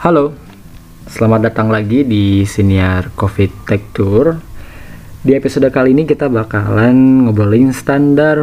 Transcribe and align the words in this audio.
Halo, 0.00 0.32
selamat 1.12 1.52
datang 1.52 1.68
lagi 1.68 2.08
di 2.08 2.48
Senior 2.48 3.12
Covid 3.20 3.68
Tech 3.68 3.84
Tour. 3.92 4.32
Di 5.20 5.36
episode 5.36 5.68
kali 5.68 5.92
ini 5.92 6.08
kita 6.08 6.32
bakalan 6.32 7.28
ngobrolin 7.28 7.68
standar 7.68 8.40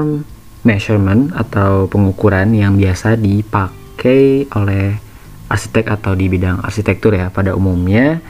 measurement 0.62 1.34
atau 1.34 1.90
pengukuran 1.90 2.54
yang 2.54 2.78
biasa 2.78 3.18
dipakai 3.18 4.46
oleh 4.54 5.02
arsitek 5.50 5.98
atau 5.98 6.14
di 6.14 6.30
bidang 6.30 6.62
arsitektur 6.62 7.18
ya 7.18 7.34
pada 7.34 7.58
umumnya 7.58 8.22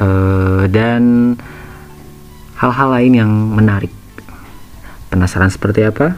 uh, 0.00 0.64
dan 0.64 1.36
hal-hal 2.64 2.96
lain 2.96 3.12
yang 3.12 3.28
menarik. 3.60 3.92
Penasaran 5.12 5.52
seperti 5.52 5.84
apa? 5.84 6.16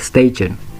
Stay 0.00 0.32
tune. 0.32 0.73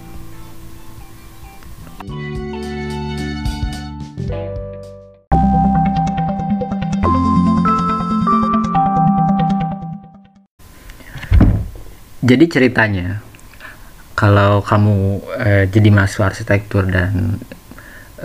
Jadi 12.24 12.45
ceritanya, 12.48 13.20
kalau 14.16 14.64
kamu 14.64 15.20
eh, 15.45 15.64
jadi 15.69 15.92
mahasiswa 15.92 16.33
arsitektur 16.33 16.88
dan 16.88 17.37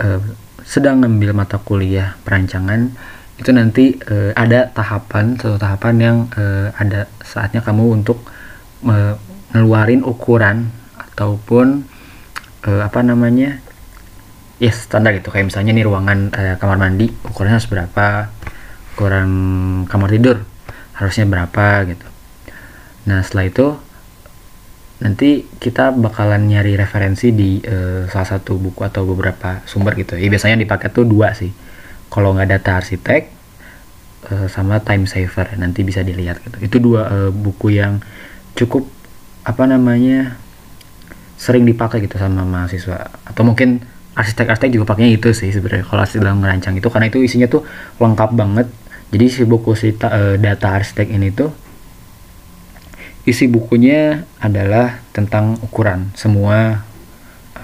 eh, 0.00 0.20
sedang 0.64 1.04
ngambil 1.04 1.36
mata 1.36 1.60
kuliah 1.60 2.16
perancangan, 2.24 2.96
itu 3.36 3.50
nanti 3.52 4.00
eh, 4.00 4.32
ada 4.32 4.72
tahapan, 4.72 5.36
satu 5.36 5.60
tahapan 5.60 5.94
yang 6.00 6.16
eh, 6.32 6.72
ada 6.80 7.12
saatnya 7.20 7.60
kamu 7.60 8.00
untuk 8.00 8.24
ngeluarin 9.52 10.00
ukuran 10.00 10.72
ataupun 10.96 11.84
eh, 12.64 12.80
apa 12.80 13.04
namanya, 13.04 13.60
ya 14.56 14.72
yes, 14.72 14.88
standar 14.88 15.12
gitu. 15.12 15.28
Kayak 15.28 15.52
misalnya 15.52 15.76
nih 15.76 15.84
ruangan 15.84 16.18
eh, 16.32 16.54
kamar 16.56 16.80
mandi 16.80 17.12
ukurannya 17.28 17.60
harus 17.60 17.68
berapa, 17.68 18.32
ukuran 18.96 19.30
kamar 19.92 20.08
tidur 20.08 20.40
harusnya 20.96 21.28
berapa 21.28 21.84
gitu. 21.84 22.06
Nah 23.04 23.20
setelah 23.20 23.44
itu 23.44 23.66
nanti 25.00 25.48
kita 25.48 25.96
bakalan 25.96 26.44
nyari 26.44 26.76
referensi 26.76 27.32
di 27.32 27.56
uh, 27.64 28.04
salah 28.12 28.36
satu 28.36 28.60
buku 28.60 28.84
atau 28.84 29.08
beberapa 29.08 29.64
sumber 29.64 29.96
gitu. 29.96 30.20
Ya 30.20 30.28
biasanya 30.28 30.60
dipakai 30.60 30.92
tuh 30.92 31.08
dua 31.08 31.32
sih. 31.32 31.48
Kalau 32.12 32.36
nggak 32.36 32.48
data 32.52 32.76
arsitek 32.76 33.22
uh, 34.28 34.46
sama 34.52 34.84
time 34.84 35.08
saver. 35.08 35.56
Nanti 35.56 35.80
bisa 35.88 36.04
dilihat 36.04 36.44
gitu. 36.44 36.56
Itu 36.60 36.76
dua 36.84 37.08
uh, 37.08 37.30
buku 37.32 37.80
yang 37.80 38.04
cukup 38.52 38.84
apa 39.40 39.64
namanya 39.64 40.36
sering 41.40 41.64
dipakai 41.64 42.04
gitu 42.04 42.20
sama 42.20 42.44
mahasiswa. 42.44 43.08
Atau 43.24 43.48
mungkin 43.48 43.80
arsitek-arsitek 44.12 44.76
juga 44.76 44.92
pakainya 44.92 45.16
itu 45.16 45.32
sih 45.32 45.48
sebenarnya 45.48 45.88
kalau 45.88 46.04
arsitek 46.04 46.28
dalam 46.28 46.44
merancang 46.44 46.76
itu. 46.76 46.92
Karena 46.92 47.08
itu 47.08 47.24
isinya 47.24 47.48
tuh 47.48 47.64
lengkap 47.96 48.36
banget. 48.36 48.68
Jadi 49.16 49.24
si 49.32 49.42
buku 49.48 49.72
si 49.72 49.96
uh, 49.96 50.36
data 50.36 50.76
arsitek 50.76 51.08
ini 51.08 51.32
tuh 51.32 51.69
isi 53.28 53.46
bukunya 53.46 54.24
adalah 54.40 55.02
tentang 55.12 55.60
ukuran. 55.60 56.12
Semua 56.16 56.84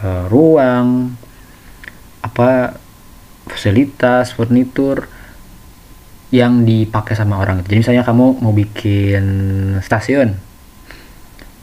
uh, 0.03 0.25
ruang 0.29 1.17
apa 2.21 2.75
fasilitas 3.47 4.35
furnitur 4.35 5.07
yang 6.35 6.67
dipakai 6.67 7.15
sama 7.15 7.39
orang 7.39 7.63
jadi 7.63 7.79
misalnya 7.79 8.03
kamu 8.03 8.43
mau 8.43 8.51
bikin 8.51 9.23
stasiun 9.79 10.35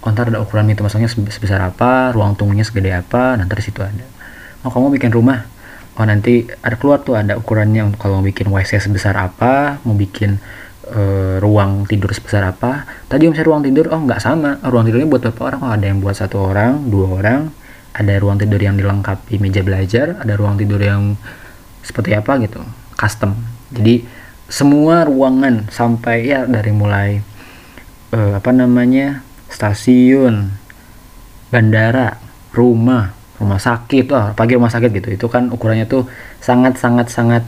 oh, 0.03 0.11
ntar 0.11 0.29
ada 0.29 0.43
ukuran 0.43 0.67
itu. 0.67 0.83
Masuknya 0.83 1.07
sebesar 1.07 1.63
apa 1.63 2.11
ruang 2.11 2.35
tunggunya 2.35 2.67
segede 2.67 2.91
apa 2.91 3.39
nanti 3.39 3.63
situ 3.63 3.79
ada. 3.79 4.03
Oh 4.67 4.69
kamu 4.69 4.99
bikin 4.99 5.15
rumah? 5.15 5.47
Oh 5.95 6.03
nanti 6.03 6.43
ada 6.59 6.75
keluar 6.75 7.01
tuh 7.01 7.15
ada 7.15 7.39
ukurannya. 7.39 7.95
Kalau 7.95 8.19
mau 8.19 8.25
bikin 8.25 8.51
WC 8.51 8.83
sebesar 8.83 9.15
apa 9.15 9.79
mau 9.87 9.95
bikin 9.95 10.37
uh, 10.91 11.39
ruang 11.39 11.87
tidur 11.87 12.11
sebesar 12.11 12.43
apa. 12.43 12.83
Tadi 13.07 13.29
misalnya 13.29 13.47
ruang 13.47 13.63
tidur? 13.63 13.85
Oh 13.91 13.99
nggak 14.03 14.19
sama. 14.19 14.59
Ruang 14.67 14.83
tidurnya 14.87 15.07
buat 15.07 15.21
berapa 15.23 15.41
orang? 15.53 15.59
Oh 15.63 15.71
ada 15.71 15.85
yang 15.87 15.99
buat 16.03 16.15
satu 16.17 16.51
orang 16.51 16.91
dua 16.91 17.07
orang. 17.19 17.41
Ada 17.93 18.17
ruang 18.17 18.41
tidur 18.41 18.57
yang 18.57 18.73
dilengkapi 18.73 19.37
meja 19.37 19.61
belajar 19.61 20.17
ada 20.17 20.33
ruang 20.33 20.57
tidur 20.57 20.81
yang 20.81 21.13
seperti 21.85 22.17
apa 22.17 22.41
gitu 22.41 22.57
custom. 22.97 23.37
Jadi 23.69 24.01
semua 24.49 25.05
ruangan 25.05 25.69
sampai 25.69 26.25
ya 26.25 26.49
dari 26.49 26.73
mulai 26.73 27.21
uh, 28.17 28.33
apa 28.41 28.49
namanya 28.49 29.21
stasiun 29.45 30.49
bandara 31.53 32.17
rumah 32.49 33.13
rumah 33.37 33.61
sakit 33.61 34.05
oh 34.09 34.33
pagi 34.33 34.57
rumah 34.57 34.73
sakit 34.73 34.89
gitu. 34.89 35.09
Itu 35.13 35.25
kan 35.29 35.53
ukurannya 35.53 35.85
tuh 35.85 36.09
sangat 36.41 36.81
sangat 36.81 37.13
sangat 37.13 37.45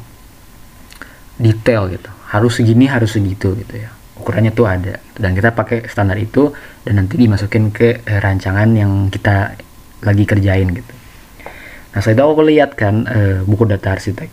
detail 1.41 1.89
gitu 1.89 2.09
harus 2.35 2.59
segini 2.59 2.85
harus 2.91 3.15
segitu 3.15 3.55
gitu 3.55 3.75
ya. 3.79 3.89
Ukurannya 4.19 4.51
tuh 4.55 4.67
ada. 4.67 4.99
Dan 5.15 5.35
kita 5.35 5.51
pakai 5.51 5.87
standar 5.87 6.15
itu 6.19 6.51
dan 6.83 6.99
nanti 7.03 7.15
dimasukin 7.19 7.71
ke 7.71 8.03
eh, 8.03 8.19
rancangan 8.19 8.69
yang 8.75 9.07
kita 9.11 9.55
lagi 10.03 10.23
kerjain 10.23 10.71
gitu. 10.71 10.93
Nah 11.95 11.99
saya 12.03 12.15
tahu 12.19 12.35
aku 12.35 12.43
lihat 12.47 12.75
kan 12.75 13.07
eh, 13.07 13.39
buku 13.43 13.63
data 13.67 13.95
arsitek. 13.95 14.29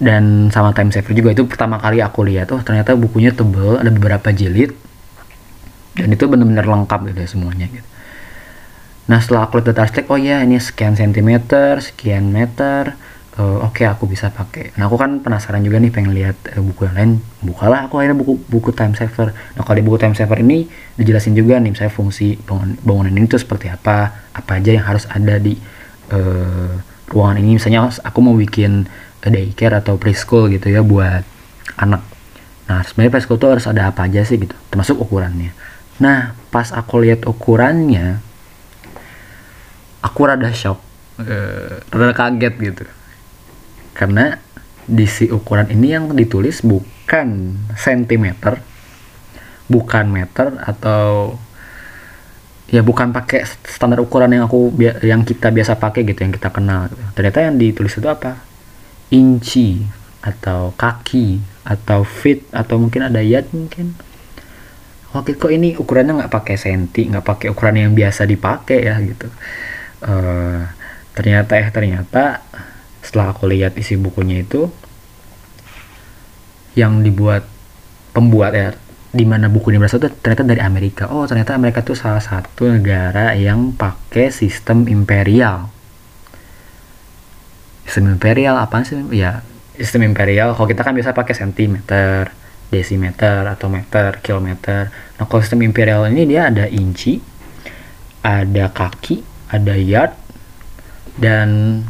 Dan 0.00 0.48
sama 0.48 0.72
time 0.72 0.88
saver 0.88 1.12
juga. 1.12 1.36
Itu 1.36 1.44
pertama 1.44 1.76
kali 1.76 2.00
aku 2.00 2.24
lihat 2.24 2.48
oh 2.56 2.60
ternyata 2.64 2.96
bukunya 2.96 3.36
tebel 3.36 3.76
ada 3.76 3.92
beberapa 3.92 4.32
jilid. 4.32 4.72
Dan 5.96 6.16
itu 6.16 6.24
benar-benar 6.24 6.64
lengkap 6.64 7.12
gitu 7.12 7.20
ya 7.20 7.28
semuanya 7.28 7.66
gitu. 7.68 7.88
Nah 9.10 9.18
setelah 9.18 9.48
aku 9.48 9.60
lihat 9.60 9.74
data 9.74 9.80
arsitek 9.84 10.06
oh 10.08 10.20
ya 10.20 10.40
ini 10.44 10.56
sekian 10.62 10.94
sentimeter 10.94 11.82
sekian 11.82 12.30
meter 12.30 12.94
uh, 13.38 13.62
oke 13.62 13.78
okay, 13.78 13.86
aku 13.86 14.10
bisa 14.10 14.32
pakai. 14.32 14.74
Nah 14.74 14.90
aku 14.90 14.98
kan 14.98 15.22
penasaran 15.22 15.62
juga 15.62 15.78
nih 15.78 15.92
pengen 15.94 16.16
lihat 16.16 16.34
uh, 16.56 16.62
buku 16.64 16.88
yang 16.88 16.96
lain. 16.96 17.12
Bukalah 17.44 17.86
aku 17.86 18.02
akhirnya 18.02 18.18
buku 18.18 18.34
buku 18.50 18.70
time 18.74 18.96
saver. 18.98 19.30
Nah 19.54 19.62
kalau 19.62 19.76
di 19.78 19.84
buku 19.86 19.98
time 20.00 20.16
saver 20.16 20.42
ini 20.42 20.66
dijelasin 20.98 21.36
juga 21.38 21.62
nih 21.62 21.76
saya 21.76 21.92
fungsi 21.92 22.40
bangunan, 22.42 22.74
bangunan 22.82 23.12
ini 23.14 23.26
tuh 23.30 23.38
seperti 23.38 23.70
apa, 23.70 24.26
apa 24.34 24.50
aja 24.58 24.74
yang 24.74 24.86
harus 24.86 25.06
ada 25.06 25.38
di 25.38 25.54
uh, 26.10 26.74
ruangan 27.12 27.38
ini. 27.38 27.60
Misalnya 27.60 27.86
aku 27.86 28.18
mau 28.18 28.34
bikin 28.34 28.88
daycare 29.20 29.78
atau 29.78 30.00
preschool 30.00 30.50
gitu 30.50 30.72
ya 30.72 30.80
buat 30.80 31.22
anak. 31.78 32.02
Nah 32.66 32.80
sebenarnya 32.82 33.12
preschool 33.14 33.38
tuh 33.38 33.52
harus 33.52 33.66
ada 33.68 33.92
apa 33.92 34.08
aja 34.08 34.24
sih 34.24 34.40
gitu, 34.40 34.56
termasuk 34.72 34.96
ukurannya. 34.96 35.52
Nah 36.00 36.32
pas 36.48 36.72
aku 36.72 37.04
lihat 37.04 37.28
ukurannya, 37.28 38.22
aku 40.00 40.20
rada 40.24 40.48
shock, 40.56 40.80
uh, 41.20 41.84
rada 41.92 42.14
kaget 42.16 42.54
gitu 42.56 42.84
karena 43.92 44.38
di 44.90 45.06
si 45.06 45.30
ukuran 45.30 45.70
ini 45.70 45.94
yang 45.94 46.10
ditulis 46.14 46.66
bukan 46.66 47.54
sentimeter 47.78 48.58
bukan 49.70 50.10
meter 50.10 50.58
atau 50.66 51.38
ya 52.70 52.82
bukan 52.82 53.14
pakai 53.14 53.46
standar 53.66 54.02
ukuran 54.02 54.34
yang 54.34 54.50
aku 54.50 54.74
yang 55.02 55.22
kita 55.22 55.54
biasa 55.54 55.78
pakai 55.78 56.02
gitu 56.02 56.26
yang 56.26 56.34
kita 56.34 56.50
kenal 56.50 56.90
gitu. 56.90 57.02
ternyata 57.14 57.38
yang 57.46 57.54
ditulis 57.58 57.94
itu 57.94 58.06
apa? 58.10 58.38
Inci 59.14 59.82
atau 60.22 60.74
kaki 60.74 61.42
atau 61.66 62.02
feet 62.06 62.46
atau 62.50 62.78
mungkin 62.78 63.10
ada 63.10 63.22
yard 63.22 63.50
mungkin. 63.50 63.94
Oke 65.10 65.34
kok 65.34 65.50
ini 65.50 65.74
ukurannya 65.74 66.22
nggak 66.22 66.34
pakai 66.34 66.54
senti 66.54 67.10
nggak 67.10 67.26
pakai 67.26 67.46
ukuran 67.50 67.78
yang 67.78 67.92
biasa 67.94 68.26
dipakai 68.26 68.86
ya 68.86 68.94
gitu. 69.02 69.26
Uh, 70.06 70.66
ternyata 71.14 71.58
eh 71.58 71.68
ternyata 71.74 72.46
setelah 73.00 73.32
aku 73.32 73.48
lihat 73.48 73.76
isi 73.80 73.96
bukunya 73.96 74.44
itu 74.44 74.68
yang 76.78 77.02
dibuat 77.02 77.44
pembuat 78.14 78.52
ya 78.54 78.68
di 79.10 79.26
mana 79.26 79.50
buku 79.50 79.74
ini 79.74 79.82
berasal 79.82 79.98
itu 79.98 80.10
ternyata 80.22 80.46
dari 80.46 80.62
Amerika. 80.62 81.10
Oh, 81.10 81.26
ternyata 81.26 81.58
Amerika 81.58 81.82
itu 81.82 81.98
salah 81.98 82.22
satu 82.22 82.70
negara 82.70 83.34
yang 83.34 83.74
pakai 83.74 84.30
sistem 84.30 84.86
imperial. 84.86 85.66
Sistem 87.90 88.14
imperial 88.14 88.54
apa 88.54 88.86
sih? 88.86 89.02
Ya, 89.10 89.42
sistem 89.74 90.06
imperial. 90.06 90.54
Kalau 90.54 90.68
kita 90.70 90.86
kan 90.86 90.94
biasa 90.94 91.10
pakai 91.10 91.34
sentimeter, 91.34 92.30
desimeter 92.70 93.42
atau 93.50 93.66
meter, 93.66 94.22
kilometer. 94.22 94.94
Nah, 95.18 95.26
kalau 95.26 95.42
sistem 95.42 95.66
imperial 95.66 96.06
ini 96.06 96.30
dia 96.30 96.46
ada 96.46 96.70
inci, 96.70 97.18
ada 98.22 98.70
kaki, 98.70 99.26
ada 99.50 99.74
yard, 99.74 100.14
dan 101.18 101.82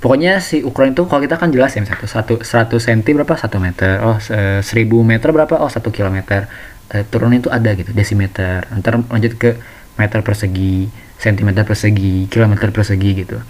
pokoknya 0.00 0.38
si 0.44 0.60
ukuran 0.60 0.92
itu 0.92 1.08
kalau 1.08 1.22
kita 1.24 1.36
kan 1.40 1.48
jelas 1.48 1.72
ya 1.72 1.82
satu 1.84 2.06
satu 2.06 2.34
seratus 2.44 2.86
senti 2.86 3.10
berapa? 3.16 3.34
Satu 3.36 3.56
meter. 3.62 4.02
Oh 4.04 4.18
seribu 4.62 5.00
meter 5.02 5.32
berapa? 5.32 5.60
Oh 5.60 5.70
satu 5.70 5.88
kilometer. 5.92 6.48
Eh, 6.94 7.02
turunnya 7.08 7.42
itu 7.42 7.50
ada 7.50 7.74
gitu 7.74 7.90
desimeter. 7.90 8.62
Ntar 8.70 9.02
lanjut 9.10 9.34
ke 9.34 9.58
meter 9.96 10.20
persegi 10.22 10.86
sentimeter 11.16 11.64
persegi 11.64 12.28
kilometer 12.28 12.68
persegi 12.70 13.10
gitu. 13.26 13.40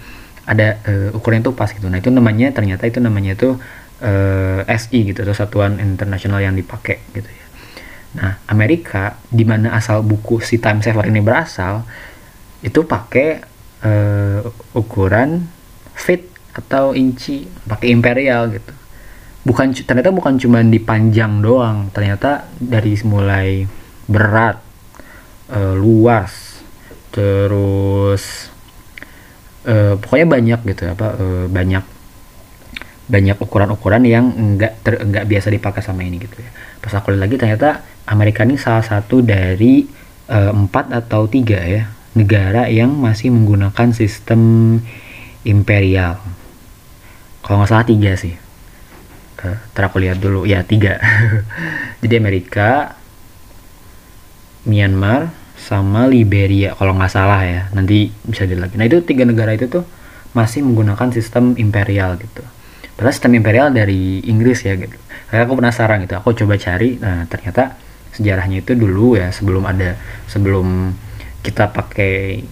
Ada 0.47 0.79
uh, 0.87 1.17
ukuran 1.19 1.43
itu 1.43 1.51
pas 1.51 1.67
gitu. 1.67 1.91
Nah 1.91 1.99
itu 1.99 2.07
namanya 2.07 2.55
ternyata 2.55 2.87
itu 2.87 3.03
namanya 3.03 3.35
itu 3.35 3.59
uh, 3.99 4.61
SI 4.63 5.11
gitu 5.11 5.27
atau 5.27 5.35
satuan 5.35 5.75
internasional 5.83 6.39
yang 6.39 6.55
dipakai 6.55 7.03
gitu 7.11 7.27
ya. 7.27 7.45
Nah 8.15 8.31
Amerika 8.47 9.19
di 9.27 9.43
mana 9.43 9.75
asal 9.75 10.07
buku 10.07 10.39
si 10.39 10.63
time 10.63 10.79
saver 10.79 11.11
ini 11.11 11.19
berasal 11.19 11.83
itu 12.63 12.87
pakai 12.87 13.43
uh, 13.83 14.39
ukuran 14.71 15.45
feet 15.93 16.36
atau 16.57 16.97
inci 16.97 17.45
pakai 17.69 17.93
imperial 17.93 18.49
gitu. 18.49 18.73
Bukan 19.45 19.71
ternyata 19.77 20.11
bukan 20.11 20.35
cuma 20.41 20.59
di 20.65 20.81
panjang 20.81 21.39
doang 21.39 21.87
ternyata 21.93 22.49
dari 22.57 22.97
mulai 23.05 23.63
berat 24.09 24.59
e, 25.47 25.59
luas 25.77 26.59
terus 27.13 28.51
e, 29.63 29.95
pokoknya 29.95 30.27
banyak 30.27 30.59
gitu 30.75 30.83
apa 30.91 31.07
e, 31.15 31.25
banyak 31.47 31.83
banyak 33.07 33.37
ukuran-ukuran 33.39 34.03
yang 34.03 34.25
enggak 34.35 34.83
ter, 34.83 34.99
enggak 34.99 35.23
biasa 35.31 35.47
dipakai 35.47 35.79
sama 35.79 36.03
ini 36.03 36.19
gitu 36.19 36.43
ya. 36.43 36.51
Pas 36.83 36.91
aku 36.91 37.15
lihat 37.15 37.31
lagi 37.31 37.39
ternyata 37.39 37.87
Amerika 38.03 38.43
ini 38.43 38.59
salah 38.59 38.83
satu 38.83 39.23
dari 39.23 39.87
empat 40.27 40.91
atau 40.91 41.23
tiga 41.31 41.55
ya 41.63 41.87
negara 42.11 42.67
yang 42.67 42.91
masih 42.99 43.31
menggunakan 43.31 43.95
sistem 43.95 44.75
imperial 45.47 46.19
kalau 47.47 47.63
nggak 47.63 47.71
salah 47.71 47.87
tiga 47.87 48.11
sih. 48.19 48.35
Uh, 49.39 49.55
aku 49.79 50.03
lihat 50.03 50.19
dulu. 50.19 50.43
Ya 50.43 50.67
tiga. 50.67 50.99
Jadi 52.03 52.19
Amerika 52.19 52.99
Myanmar 54.67 55.31
sama 55.55 56.11
Liberia. 56.11 56.75
Kalau 56.75 56.91
nggak 56.99 57.07
salah 57.07 57.47
ya. 57.47 57.71
Nanti 57.71 58.11
bisa 58.27 58.43
dilihat 58.43 58.67
lagi. 58.67 58.75
Nah 58.75 58.85
itu 58.91 58.99
tiga 59.07 59.23
negara 59.23 59.55
itu 59.55 59.71
tuh 59.71 59.87
masih 60.35 60.67
menggunakan 60.67 61.07
sistem 61.15 61.55
imperial 61.55 62.19
gitu. 62.19 62.43
Padahal 62.99 63.15
sistem 63.15 63.39
imperial 63.39 63.71
dari 63.71 64.27
Inggris 64.27 64.67
ya 64.67 64.75
gitu. 64.75 64.99
Kayak 65.31 65.47
aku 65.47 65.55
penasaran 65.55 66.03
gitu. 66.03 66.19
Aku 66.19 66.35
coba 66.35 66.59
cari. 66.59 66.99
Nah 66.99 67.31
ternyata 67.31 67.79
sejarahnya 68.11 68.59
itu 68.59 68.75
dulu 68.75 69.15
ya 69.15 69.31
sebelum 69.31 69.63
ada 69.63 69.95
sebelum 70.27 70.91
kita 71.47 71.71
pakai 71.71 72.43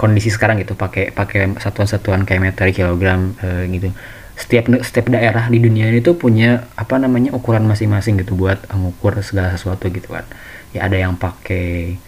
kondisi 0.00 0.32
sekarang 0.32 0.56
gitu 0.64 0.72
pakai 0.72 1.12
pakai 1.12 1.60
satuan-satuan 1.60 2.24
kayak 2.24 2.40
meter 2.40 2.72
kilogram 2.72 3.36
uh, 3.44 3.68
gitu. 3.68 3.92
Setiap 4.40 4.72
setiap 4.80 5.12
daerah 5.12 5.52
di 5.52 5.60
dunia 5.60 5.92
ini 5.92 6.00
tuh 6.00 6.16
punya 6.16 6.64
apa 6.72 6.96
namanya 6.96 7.36
ukuran 7.36 7.68
masing-masing 7.68 8.24
gitu 8.24 8.32
buat 8.32 8.64
mengukur 8.72 9.20
segala 9.20 9.52
sesuatu 9.52 9.92
gitu 9.92 10.16
kan 10.16 10.24
ya 10.72 10.88
ada 10.88 10.96
yang 10.96 11.20
pakai 11.20 12.00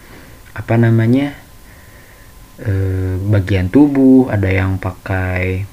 apa 0.57 0.73
namanya 0.81 1.37
uh, 2.65 3.21
bagian 3.29 3.69
tubuh 3.69 4.33
ada 4.33 4.49
yang 4.49 4.81
pakai 4.81 5.69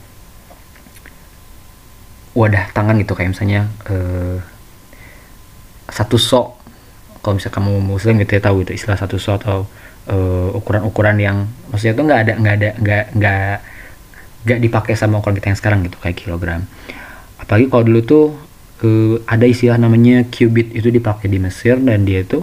wadah 2.37 2.71
tangan 2.77 3.01
gitu 3.03 3.13
kayak 3.17 3.35
misalnya 3.35 3.67
uh, 3.91 4.39
satu 5.91 6.17
sok. 6.17 6.61
Kalau 7.21 7.37
misalnya 7.37 7.57
kamu 7.61 7.73
muslim 7.85 8.15
gitu 8.25 8.33
ya 8.39 8.41
tahu 8.41 8.65
itu 8.65 8.73
istilah 8.73 8.97
satu 8.97 9.21
sok 9.21 9.45
atau 9.45 9.69
uh, 10.09 10.57
ukuran-ukuran 10.57 11.17
yang 11.21 11.37
maksudnya 11.69 11.95
tuh 11.99 12.05
nggak 12.09 12.21
ada 12.25 12.33
nggak 12.41 12.55
ada 12.57 12.71
nggak 12.81 13.05
nggak 13.19 13.55
nggak 14.41 14.59
dipakai 14.65 14.95
sama 14.97 15.21
ukuran 15.21 15.37
kita 15.37 15.53
yang 15.53 15.59
sekarang 15.61 15.79
gitu 15.85 15.97
kayak 16.01 16.17
kilogram. 16.17 16.65
Apalagi 17.37 17.69
kalau 17.69 17.85
dulu 17.85 18.01
tuh 18.01 18.27
uh, 18.87 19.17
ada 19.29 19.45
istilah 19.45 19.77
namanya 19.77 20.25
cubit 20.33 20.73
itu 20.73 20.89
dipakai 20.89 21.29
di 21.29 21.37
Mesir 21.37 21.77
dan 21.77 22.09
dia 22.09 22.25
itu 22.25 22.41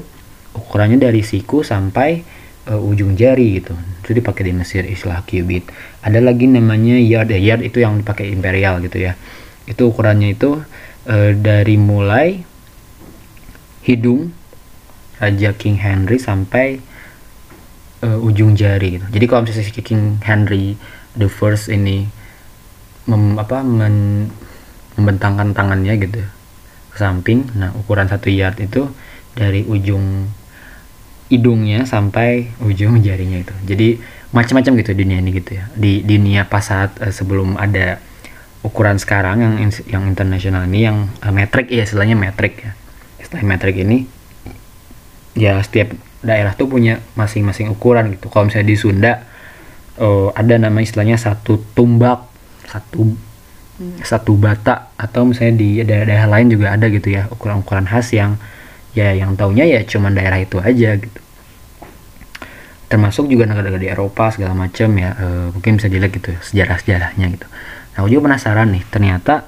ukurannya 0.53 1.01
dari 1.01 1.25
siku 1.25 1.65
sampai 1.65 2.21
uh, 2.69 2.77
ujung 2.77 3.17
jari 3.17 3.63
gitu. 3.63 3.73
Itu 4.05 4.13
dipakai 4.13 4.45
di 4.45 4.53
Mesir 4.53 4.85
istilah 4.85 5.25
cubit 5.25 5.65
ada 6.05 6.21
lagi 6.21 6.45
namanya 6.45 6.95
yard 7.01 7.33
ya 7.33 7.39
yard 7.41 7.65
itu 7.65 7.81
yang 7.81 7.97
dipakai 7.97 8.29
imperial 8.29 8.77
gitu 8.85 9.01
ya. 9.01 9.17
Itu 9.65 9.89
ukurannya 9.89 10.37
itu 10.37 10.61
uh, 11.09 11.31
dari 11.33 11.75
mulai 11.75 12.45
hidung 13.87 14.35
Raja 15.17 15.55
King 15.55 15.81
Henry 15.81 16.21
sampai 16.21 16.77
uh, 18.07 18.17
ujung 18.23 18.55
jari 18.55 18.95
gitu. 18.97 19.05
Jadi 19.11 19.25
kalau 19.27 19.43
misalnya 19.43 19.67
si 19.67 19.83
King 19.83 20.23
Henry 20.23 20.79
the 21.19 21.27
first 21.27 21.67
ini 21.67 22.07
mem, 23.03 23.35
apa 23.35 23.59
men, 23.61 24.27
membentangkan 24.95 25.51
tangannya 25.51 25.99
gitu 25.99 26.23
ke 26.87 26.97
samping, 26.97 27.51
nah 27.53 27.75
ukuran 27.75 28.07
satu 28.07 28.31
yard 28.31 28.57
itu 28.63 28.87
dari 29.35 29.67
ujung 29.67 30.31
hidungnya 31.27 31.83
sampai 31.83 32.55
ujung 32.63 33.01
jarinya 33.07 33.43
itu. 33.43 33.55
Jadi 33.67 33.87
macam-macam 34.31 34.71
gitu 34.79 34.91
dunia 34.95 35.19
ini 35.19 35.29
gitu 35.35 35.59
ya. 35.59 35.67
Di 35.75 36.01
dunia 36.01 36.47
pas 36.47 36.63
saat 36.63 36.95
uh, 37.03 37.11
sebelum 37.11 37.59
ada 37.59 37.99
ukuran 38.65 38.97
sekarang 38.97 39.43
yang 39.43 39.53
yang 39.87 40.03
internasional 40.09 40.65
ini 40.65 40.87
yang 40.87 41.07
uh, 41.21 41.31
metrik 41.35 41.67
ya 41.67 41.83
istilahnya 41.83 42.15
metrik 42.15 42.63
ya. 42.63 42.71
Istilah 43.19 43.43
metrik 43.43 43.75
ini 43.83 44.07
ya 45.37 45.61
setiap 45.61 45.93
daerah 46.21 46.53
tuh 46.57 46.65
punya 46.69 47.01
masing-masing 47.13 47.69
ukuran 47.73 48.09
gitu. 48.13 48.29
Kalau 48.29 48.49
misalnya 48.49 48.67
di 48.67 48.77
Sunda 48.77 49.13
uh, 50.01 50.29
ada 50.33 50.55
nama 50.57 50.79
istilahnya 50.81 51.17
satu 51.17 51.61
tumbak 51.77 52.25
satu 52.67 53.15
hmm. 53.79 54.03
satu 54.03 54.33
bata 54.35 54.91
atau 54.97 55.23
misalnya 55.29 55.55
di 55.61 55.69
daerah-daerah 55.85 56.27
lain 56.27 56.47
juga 56.51 56.73
ada 56.73 56.85
gitu 56.89 57.13
ya 57.13 57.29
ukuran-ukuran 57.31 57.85
khas 57.87 58.11
yang 58.11 58.35
ya 58.97 59.13
yang 59.13 59.37
taunya 59.37 59.63
ya 59.65 59.85
cuman 59.85 60.17
daerah 60.17 60.41
itu 60.41 60.57
aja 60.57 60.97
gitu. 60.97 61.19
Termasuk 62.87 63.27
juga 63.27 63.43
negara-negara 63.43 63.83
di 63.83 63.91
Eropa 63.91 64.31
segala 64.31 64.55
macam 64.55 64.89
ya 64.95 65.11
uh, 65.15 65.47
mungkin 65.51 65.75
bisa 65.77 65.87
dilihat 65.91 66.11
gitu 66.17 66.31
sejarah-sejarahnya 66.33 67.25
gitu. 67.35 67.47
Nah 67.93 67.97
aku 68.05 68.09
juga 68.09 68.31
penasaran 68.31 68.73
nih 68.73 68.83
ternyata 68.89 69.47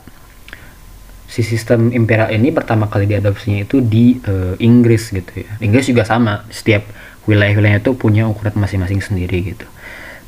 si 1.30 1.46
sistem 1.46 1.94
imperial 1.94 2.34
ini 2.34 2.50
pertama 2.50 2.90
kali 2.90 3.06
diadopsinya 3.06 3.62
itu 3.62 3.86
di 3.86 4.18
uh, 4.26 4.58
Inggris 4.58 5.14
gitu 5.14 5.46
ya. 5.46 5.62
Inggris 5.62 5.86
juga 5.86 6.02
sama, 6.02 6.50
setiap 6.50 6.90
wilayah-wilayahnya 7.30 7.86
itu 7.86 7.94
punya 7.94 8.26
ukuran 8.26 8.58
masing-masing 8.58 9.06
sendiri 9.06 9.54
gitu. 9.54 9.70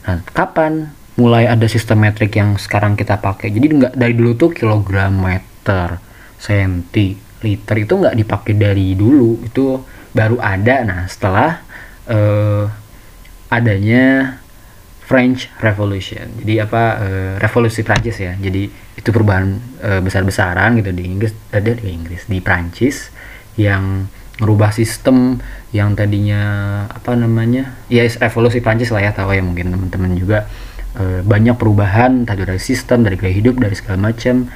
Nah, 0.06 0.22
kapan 0.30 0.94
mulai 1.18 1.50
ada 1.50 1.66
sistem 1.66 2.06
metrik 2.06 2.38
yang 2.38 2.54
sekarang 2.62 2.94
kita 2.94 3.18
pakai? 3.18 3.50
Jadi 3.50 3.66
nggak 3.82 3.94
dari 3.98 4.14
dulu 4.14 4.32
tuh 4.38 4.54
kilogram, 4.54 5.18
meter, 5.18 5.98
senti, 6.38 7.18
liter 7.42 7.76
itu 7.82 7.94
nggak 7.98 8.16
dipakai 8.22 8.54
dari 8.54 8.94
dulu, 8.94 9.42
itu 9.42 9.82
baru 10.14 10.38
ada. 10.38 10.86
Nah, 10.86 11.02
setelah 11.10 11.66
uh, 12.06 12.70
adanya 13.50 14.38
French 15.12 15.52
Revolution. 15.60 16.24
Jadi 16.40 16.64
apa 16.64 16.84
uh, 17.04 17.34
revolusi 17.44 17.84
Prancis 17.84 18.16
ya. 18.16 18.32
Jadi 18.40 18.72
itu 18.72 19.10
perubahan 19.12 19.60
uh, 19.84 20.00
besar-besaran 20.00 20.80
gitu 20.80 20.96
di 20.96 21.04
Inggris, 21.04 21.36
ada 21.52 21.68
eh, 21.68 21.76
di 21.76 21.92
Inggris, 21.92 22.32
di 22.32 22.40
Prancis 22.40 23.12
yang 23.60 24.08
merubah 24.40 24.72
sistem 24.72 25.44
yang 25.76 26.00
tadinya 26.00 26.42
apa 26.88 27.12
namanya? 27.20 27.76
Ya 27.92 28.08
revolusi 28.08 28.64
Prancis 28.64 28.88
lah 28.96 29.04
ya 29.04 29.12
tahu 29.12 29.36
ya 29.36 29.44
mungkin 29.44 29.76
teman-teman 29.76 30.16
juga 30.16 30.48
uh, 30.96 31.20
banyak 31.28 31.60
perubahan 31.60 32.24
tadi 32.24 32.48
dari 32.48 32.64
sistem, 32.64 33.04
dari 33.04 33.20
gaya 33.20 33.36
hidup, 33.36 33.60
dari 33.60 33.76
segala 33.76 34.16
macam 34.16 34.48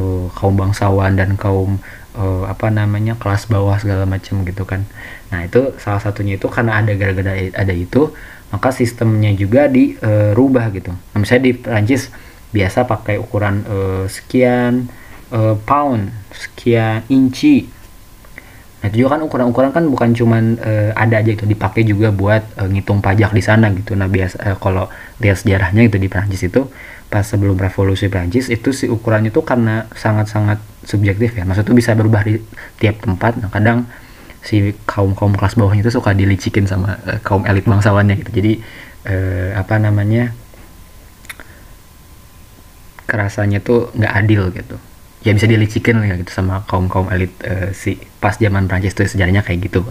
uh, 0.00 0.32
kaum 0.32 0.56
bangsawan 0.56 1.20
dan 1.20 1.36
kaum 1.36 1.76
uh, 2.16 2.48
apa 2.48 2.72
namanya 2.72 3.12
kelas 3.20 3.44
bawah 3.52 3.76
segala 3.76 4.08
macam 4.08 4.40
gitu 4.48 4.64
kan. 4.64 4.88
Nah, 5.28 5.44
itu 5.44 5.76
salah 5.76 6.00
satunya 6.00 6.40
itu 6.40 6.48
karena 6.48 6.80
ada 6.80 6.96
gara-gara 6.96 7.36
ada 7.52 7.74
itu 7.76 8.08
maka 8.48 8.72
sistemnya 8.72 9.32
juga 9.36 9.68
dirubah 9.68 10.72
gitu. 10.72 10.92
Nah, 10.92 11.18
misalnya 11.20 11.44
di 11.48 11.52
Prancis 11.56 12.08
biasa 12.48 12.88
pakai 12.88 13.20
ukuran 13.20 13.60
uh, 13.68 14.04
sekian 14.08 14.88
uh, 15.32 15.52
pound, 15.68 16.08
sekian 16.32 17.04
inci. 17.12 17.68
Nah, 18.78 18.88
itu 18.88 19.04
juga 19.04 19.18
kan 19.18 19.26
ukuran-ukuran 19.26 19.70
kan 19.74 19.84
bukan 19.90 20.16
cuman 20.16 20.56
uh, 20.62 20.90
ada 20.96 21.20
aja 21.20 21.34
itu 21.34 21.44
dipakai 21.44 21.84
juga 21.84 22.08
buat 22.08 22.40
uh, 22.56 22.68
ngitung 22.70 23.04
pajak 23.04 23.36
di 23.36 23.42
sana 23.44 23.68
gitu. 23.76 23.92
Nah, 23.92 24.08
biasa 24.08 24.36
uh, 24.40 24.56
kalau 24.56 24.88
lihat 25.20 25.44
sejarahnya 25.44 25.84
itu 25.84 26.00
di 26.00 26.08
Prancis 26.08 26.40
itu 26.46 26.72
pas 27.08 27.24
sebelum 27.24 27.56
revolusi 27.56 28.08
Prancis 28.08 28.48
itu 28.48 28.72
si 28.72 28.88
ukurannya 28.88 29.28
tuh 29.28 29.44
karena 29.44 29.84
sangat-sangat 29.92 30.60
subjektif 30.88 31.36
ya. 31.36 31.44
Maksudnya 31.44 31.76
bisa 31.76 31.92
berubah 31.92 32.24
di 32.24 32.40
tiap 32.80 33.04
tempat. 33.04 33.36
Nah, 33.44 33.52
kadang 33.52 33.84
si 34.42 34.72
kaum 34.86 35.12
kaum 35.12 35.34
kelas 35.34 35.58
bawahnya 35.58 35.82
itu 35.84 35.92
suka 35.94 36.14
dilicikin 36.14 36.64
sama 36.64 36.98
uh, 37.04 37.18
kaum 37.22 37.44
elit 37.44 37.66
bangsawannya 37.66 38.18
gitu. 38.22 38.30
Jadi 38.30 38.52
uh, 39.08 39.58
apa 39.58 39.78
namanya 39.82 40.32
kerasanya 43.08 43.58
tuh 43.64 43.90
nggak 43.96 44.14
adil 44.14 44.52
gitu. 44.54 44.76
Ya 45.26 45.34
bisa 45.34 45.50
dilicikin 45.50 45.98
ya 46.06 46.14
gitu 46.14 46.30
sama 46.30 46.62
kaum 46.70 46.86
kaum 46.86 47.10
elit 47.10 47.34
uh, 47.42 47.74
si 47.74 47.98
pas 48.22 48.38
zaman 48.38 48.70
Prancis 48.70 48.94
itu 48.94 49.04
sejarahnya 49.04 49.42
kayak 49.42 49.70
gitu 49.70 49.82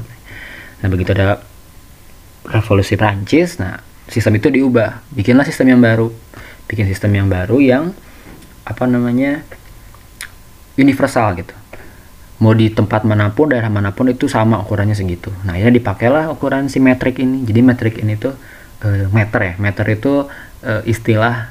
nah 0.77 0.94
begitu 0.94 1.10
ada 1.10 1.42
revolusi 2.46 2.94
Prancis 2.94 3.58
nah 3.58 3.82
sistem 4.08 4.38
itu 4.39 4.48
diubah. 4.54 5.04
Bikinlah 5.12 5.44
sistem 5.44 5.75
yang 5.75 5.82
baru. 5.82 6.13
Bikin 6.70 6.86
sistem 6.88 7.12
yang 7.18 7.27
baru 7.27 7.58
yang 7.60 7.98
apa 8.68 8.84
namanya 8.84 9.48
universal 10.75 11.34
gitu 11.39 11.56
mau 12.38 12.53
di 12.53 12.70
tempat 12.70 13.01
mana 13.01 13.34
pun 13.34 13.50
daerah 13.50 13.70
mana 13.70 13.94
pun 13.98 14.13
itu 14.13 14.29
sama 14.29 14.62
ukurannya 14.62 14.94
segitu. 14.94 15.34
Nah 15.41 15.58
ini 15.58 15.82
dipakailah 15.82 16.29
ukuran 16.29 16.70
si 16.70 16.77
metrik 16.77 17.17
ini. 17.17 17.41
Jadi 17.41 17.60
metrik 17.65 17.96
ini 17.98 18.13
tuh 18.13 18.38
e, 18.86 19.10
meter 19.10 19.39
ya. 19.41 19.53
Meter 19.58 19.86
itu 19.89 20.29
e, 20.62 20.86
istilah 20.86 21.50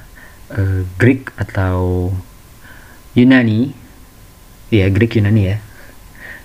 e, 0.50 0.86
Greek 0.94 1.34
atau 1.34 2.10
Yunani. 3.18 3.74
Ya 4.70 4.86
Greek 4.86 5.18
Yunani 5.18 5.42
ya. 5.42 5.58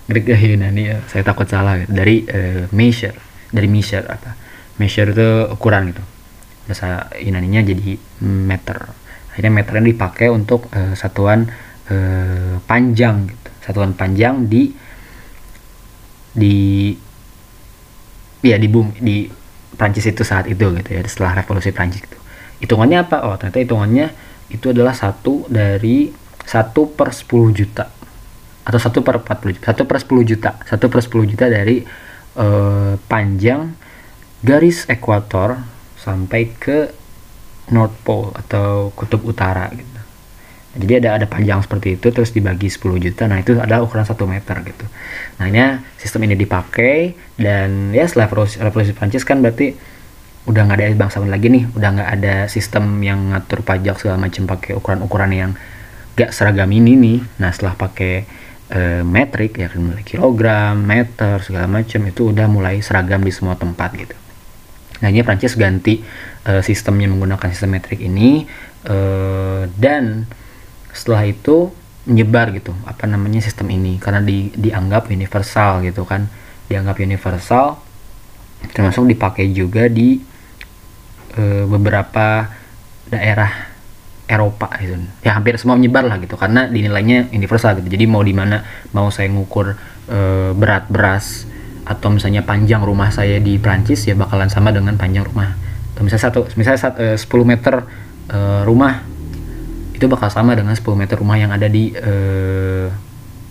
Greek 0.10 0.26
Yunani 0.58 0.82
ya 0.90 0.98
saya 1.06 1.22
takut 1.22 1.46
salah. 1.46 1.78
Gitu. 1.78 1.94
dari 1.94 2.26
e, 2.26 2.66
measure. 2.74 3.18
Dari 3.54 3.70
measure 3.70 4.10
apa? 4.10 4.34
Measure 4.82 5.14
itu 5.14 5.30
ukuran 5.54 5.94
gitu. 5.94 6.02
Bahasa 6.66 7.14
Yunaninya 7.22 7.62
jadi 7.62 7.94
meter. 8.26 8.90
Akhirnya 9.30 9.54
meternya 9.54 9.86
dipakai 9.96 10.28
untuk 10.28 10.68
uh, 10.76 10.92
satuan 10.92 11.48
uh, 11.88 12.60
panjang 12.68 13.32
gitu 13.32 13.41
satuan 13.62 13.94
panjang 13.94 14.50
di 14.50 14.74
di 16.32 16.92
ya 18.42 18.58
di 18.58 18.68
bumi 18.68 18.98
di 18.98 19.18
Prancis 19.78 20.10
itu 20.10 20.26
saat 20.26 20.50
itu 20.50 20.66
gitu 20.76 20.90
ya 20.90 21.02
setelah 21.06 21.42
revolusi 21.42 21.70
Prancis 21.72 22.04
itu. 22.04 22.18
Hitungannya 22.62 23.06
apa? 23.06 23.26
Oh 23.26 23.38
ternyata 23.38 23.62
hitungannya 23.62 24.14
itu 24.52 24.74
adalah 24.74 24.94
satu 24.94 25.48
dari 25.48 26.12
satu 26.46 26.92
per 26.92 27.14
10 27.14 27.58
juta. 27.58 27.86
Atau 28.62 28.78
satu 28.78 29.02
per 29.02 29.22
40 29.24 29.58
juta. 29.58 29.66
Satu 29.74 29.84
per 29.88 29.98
10 29.98 30.30
juta. 30.30 30.52
Satu 30.68 30.86
per 30.92 31.00
10 31.02 31.32
juta 31.34 31.46
dari 31.50 31.82
uh, 32.38 32.94
panjang 33.10 33.74
garis 34.42 34.90
ekuator 34.90 35.58
sampai 35.98 36.50
ke 36.58 36.90
North 37.70 37.94
Pole 38.02 38.34
atau 38.36 38.90
kutub 38.98 39.22
utara 39.24 39.70
gitu 39.70 40.01
jadi 40.72 41.04
ada 41.04 41.10
ada 41.20 41.28
panjang 41.28 41.60
seperti 41.60 42.00
itu 42.00 42.08
terus 42.16 42.32
dibagi 42.32 42.72
10 42.72 43.04
juta 43.04 43.28
nah 43.28 43.44
itu 43.44 43.60
adalah 43.60 43.84
ukuran 43.84 44.08
1 44.08 44.16
meter 44.24 44.56
gitu. 44.64 44.86
Nah 45.40 45.46
ini 45.52 45.60
sistem 46.00 46.24
ini 46.32 46.40
dipakai 46.40 47.12
dan 47.36 47.92
ya 47.92 48.08
setelah 48.08 48.32
revolusi, 48.32 48.56
revolusi 48.56 48.92
Prancis 48.96 49.28
kan 49.28 49.44
berarti 49.44 49.76
udah 50.48 50.62
nggak 50.66 50.78
ada 50.80 50.98
bangsawan 50.98 51.30
lagi 51.30 51.54
nih 51.54 51.70
udah 51.76 51.90
nggak 51.92 52.10
ada 52.18 52.36
sistem 52.50 52.98
yang 53.04 53.36
ngatur 53.36 53.62
pajak 53.62 54.00
segala 54.02 54.18
macam 54.18 54.50
pakai 54.50 54.74
ukuran-ukuran 54.74 55.32
yang 55.36 55.52
gak 56.16 56.32
seragam 56.36 56.72
ini 56.72 56.96
nih. 56.96 57.20
Nah 57.40 57.50
setelah 57.52 57.76
pakai 57.76 58.24
uh, 58.72 59.04
metrik 59.04 59.60
ya 59.60 59.68
kan 59.72 59.80
mulai 59.84 60.04
kilogram 60.04 60.76
meter 60.80 61.40
segala 61.44 61.68
macam 61.68 62.00
itu 62.08 62.32
udah 62.32 62.48
mulai 62.48 62.80
seragam 62.80 63.22
di 63.24 63.32
semua 63.32 63.56
tempat 63.60 63.92
gitu. 63.96 64.16
Nah 65.02 65.08
ini 65.10 65.26
Prancis 65.26 65.58
ganti 65.58 66.00
uh, 66.48 66.62
sistemnya 66.62 67.10
menggunakan 67.10 67.48
sistem 67.52 67.76
metrik 67.76 68.00
ini 68.00 68.46
uh, 68.88 69.66
dan 69.76 70.30
setelah 70.92 71.28
itu 71.28 71.72
menyebar 72.06 72.50
gitu 72.56 72.74
apa 72.88 73.06
namanya 73.06 73.40
sistem 73.44 73.72
ini. 73.72 73.98
Karena 73.98 74.24
di, 74.24 74.52
dianggap 74.54 75.12
universal 75.12 75.84
gitu 75.86 76.04
kan. 76.08 76.28
Dianggap 76.72 77.00
universal 77.04 77.80
termasuk 78.72 79.10
dipakai 79.10 79.50
juga 79.50 79.90
di 79.90 80.22
e, 81.34 81.66
beberapa 81.66 82.46
daerah 83.10 83.72
Eropa 84.32 84.72
gitu. 84.80 84.96
Ya 85.26 85.36
hampir 85.36 85.60
semua 85.60 85.76
menyebar 85.76 86.08
lah 86.08 86.22
gitu 86.22 86.40
karena 86.40 86.70
dinilainya 86.70 87.34
universal 87.36 87.76
gitu. 87.82 87.92
Jadi 87.92 88.06
mau 88.08 88.24
di 88.24 88.32
mana 88.32 88.64
mau 88.96 89.12
saya 89.12 89.28
ngukur 89.28 89.76
e, 90.08 90.18
berat 90.56 90.88
beras 90.88 91.50
atau 91.84 92.14
misalnya 92.14 92.46
panjang 92.46 92.86
rumah 92.86 93.10
saya 93.10 93.42
di 93.42 93.58
Prancis 93.58 94.06
ya 94.08 94.16
bakalan 94.16 94.48
sama 94.48 94.72
dengan 94.72 94.96
panjang 94.96 95.28
rumah. 95.28 95.58
Misalnya 96.02 96.34
satu 96.34 96.40
misalnya 96.58 96.82
satu, 96.82 96.98
e, 96.98 97.08
10 97.20 97.46
meter 97.46 97.76
e, 98.32 98.38
rumah 98.66 99.11
itu 100.02 100.10
bakal 100.10 100.34
sama 100.34 100.58
dengan 100.58 100.74
10 100.74 100.82
meter 100.98 101.22
rumah 101.22 101.38
yang 101.38 101.54
ada 101.54 101.70
di 101.70 101.94
uh, 101.94 102.90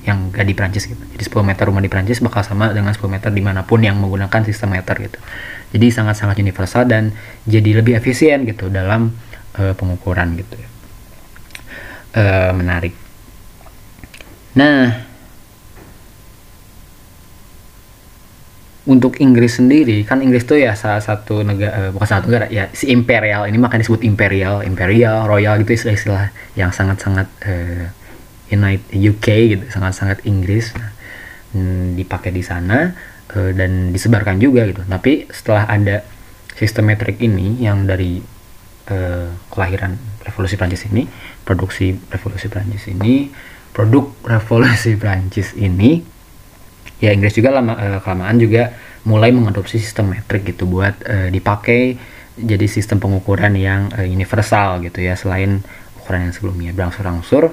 yang 0.02 0.35
gak 0.35 0.42
di 0.42 0.54
Prancis 0.59 0.90
gitu. 0.90 0.99
Jadi 0.99 1.23
10 1.23 1.47
meter 1.47 1.62
rumah 1.71 1.78
di 1.78 1.87
Prancis 1.87 2.19
bakal 2.19 2.42
sama 2.42 2.75
dengan 2.75 2.90
10 2.90 3.07
meter 3.07 3.30
di 3.30 3.38
mana 3.38 3.62
pun 3.62 3.78
yang 3.78 3.95
menggunakan 4.02 4.42
sistem 4.42 4.75
meter 4.75 4.99
gitu. 4.99 5.23
Jadi 5.71 5.87
sangat-sangat 5.95 6.42
universal 6.42 6.90
dan 6.90 7.14
jadi 7.47 7.78
lebih 7.78 7.95
efisien 7.95 8.42
gitu 8.50 8.66
dalam 8.66 9.14
uh, 9.62 9.78
pengukuran 9.78 10.35
gitu. 10.42 10.59
Uh, 12.19 12.50
menarik. 12.59 12.99
Nah, 14.59 15.10
untuk 18.88 19.20
Inggris 19.20 19.60
sendiri 19.60 20.08
kan 20.08 20.25
Inggris 20.25 20.49
tuh 20.49 20.56
ya 20.56 20.72
salah 20.72 21.04
satu 21.04 21.44
negara 21.44 21.72
uh, 21.76 21.90
bukan 21.92 22.08
satu 22.08 22.32
negara 22.32 22.46
ya 22.49 22.72
si 22.72 22.88
imperial. 22.88 23.44
Ini 23.44 23.58
makanya 23.60 23.84
disebut 23.84 24.02
imperial 24.08 24.64
imperial 24.64 25.28
royal 25.28 25.60
gitu 25.60 25.76
istilah-istilah 25.76 26.32
yang 26.56 26.72
sangat-sangat 26.72 27.28
uh, 27.44 27.84
United 28.49 28.88
UK 28.96 29.26
gitu 29.52 29.64
sangat-sangat 29.68 30.25
Inggris. 30.25 30.72
Nah, 30.72 30.90
hmm, 31.52 32.00
dipakai 32.00 32.32
di 32.32 32.40
sana 32.40 32.96
uh, 33.37 33.52
dan 33.52 33.92
disebarkan 33.92 34.40
juga 34.40 34.64
gitu. 34.64 34.80
Tapi 34.88 35.28
setelah 35.28 35.68
ada 35.68 36.00
sistem 36.56 36.88
metrik 36.88 37.20
ini 37.20 37.60
yang 37.60 37.84
dari 37.84 38.20
uh, 38.88 39.28
kelahiran 39.52 39.96
revolusi 40.25 40.56
Prancis 40.56 40.88
ini 40.88 41.04
produksi 41.44 41.96
revolusi 42.12 42.49
Prancis 42.49 42.84
ini 42.88 43.32
produk 43.72 44.12
revolusi 44.25 44.96
Prancis 44.96 45.56
ini 45.56 46.20
ya 47.00 47.11
Inggris 47.16 47.33
juga 47.33 47.50
lama 47.50 47.75
uh, 47.75 47.99
kelamaan 48.04 48.37
juga 48.37 48.76
mulai 49.09 49.33
mengadopsi 49.33 49.80
sistem 49.80 50.12
metrik 50.12 50.45
gitu 50.52 50.69
buat 50.69 50.92
uh, 51.09 51.28
dipakai 51.33 51.97
jadi 52.37 52.66
sistem 52.69 53.00
pengukuran 53.00 53.57
yang 53.57 53.88
uh, 53.97 54.04
universal 54.04 54.80
gitu 54.85 55.00
ya 55.00 55.16
selain 55.16 55.64
ukuran 56.00 56.28
yang 56.28 56.35
sebelumnya. 56.37 56.71
Berangsur-angsur 56.76 57.52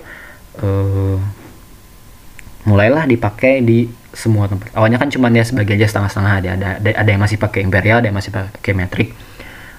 uh, 0.63 1.17
mulailah 2.67 3.07
dipakai 3.07 3.63
di 3.63 3.87
semua 4.11 4.51
tempat. 4.51 4.75
Awalnya 4.75 4.99
kan 4.99 5.07
cuma 5.07 5.31
ya 5.31 5.47
sebagian 5.47 5.79
aja 5.79 5.87
setengah-setengah 5.87 6.33
ada 6.43 6.49
ada 6.57 6.69
ada 6.91 7.09
yang 7.09 7.21
masih 7.23 7.39
pakai 7.39 7.63
imperial 7.63 8.03
ada 8.03 8.11
yang 8.11 8.17
masih 8.17 8.31
pakai 8.35 8.73
metrik. 8.75 9.15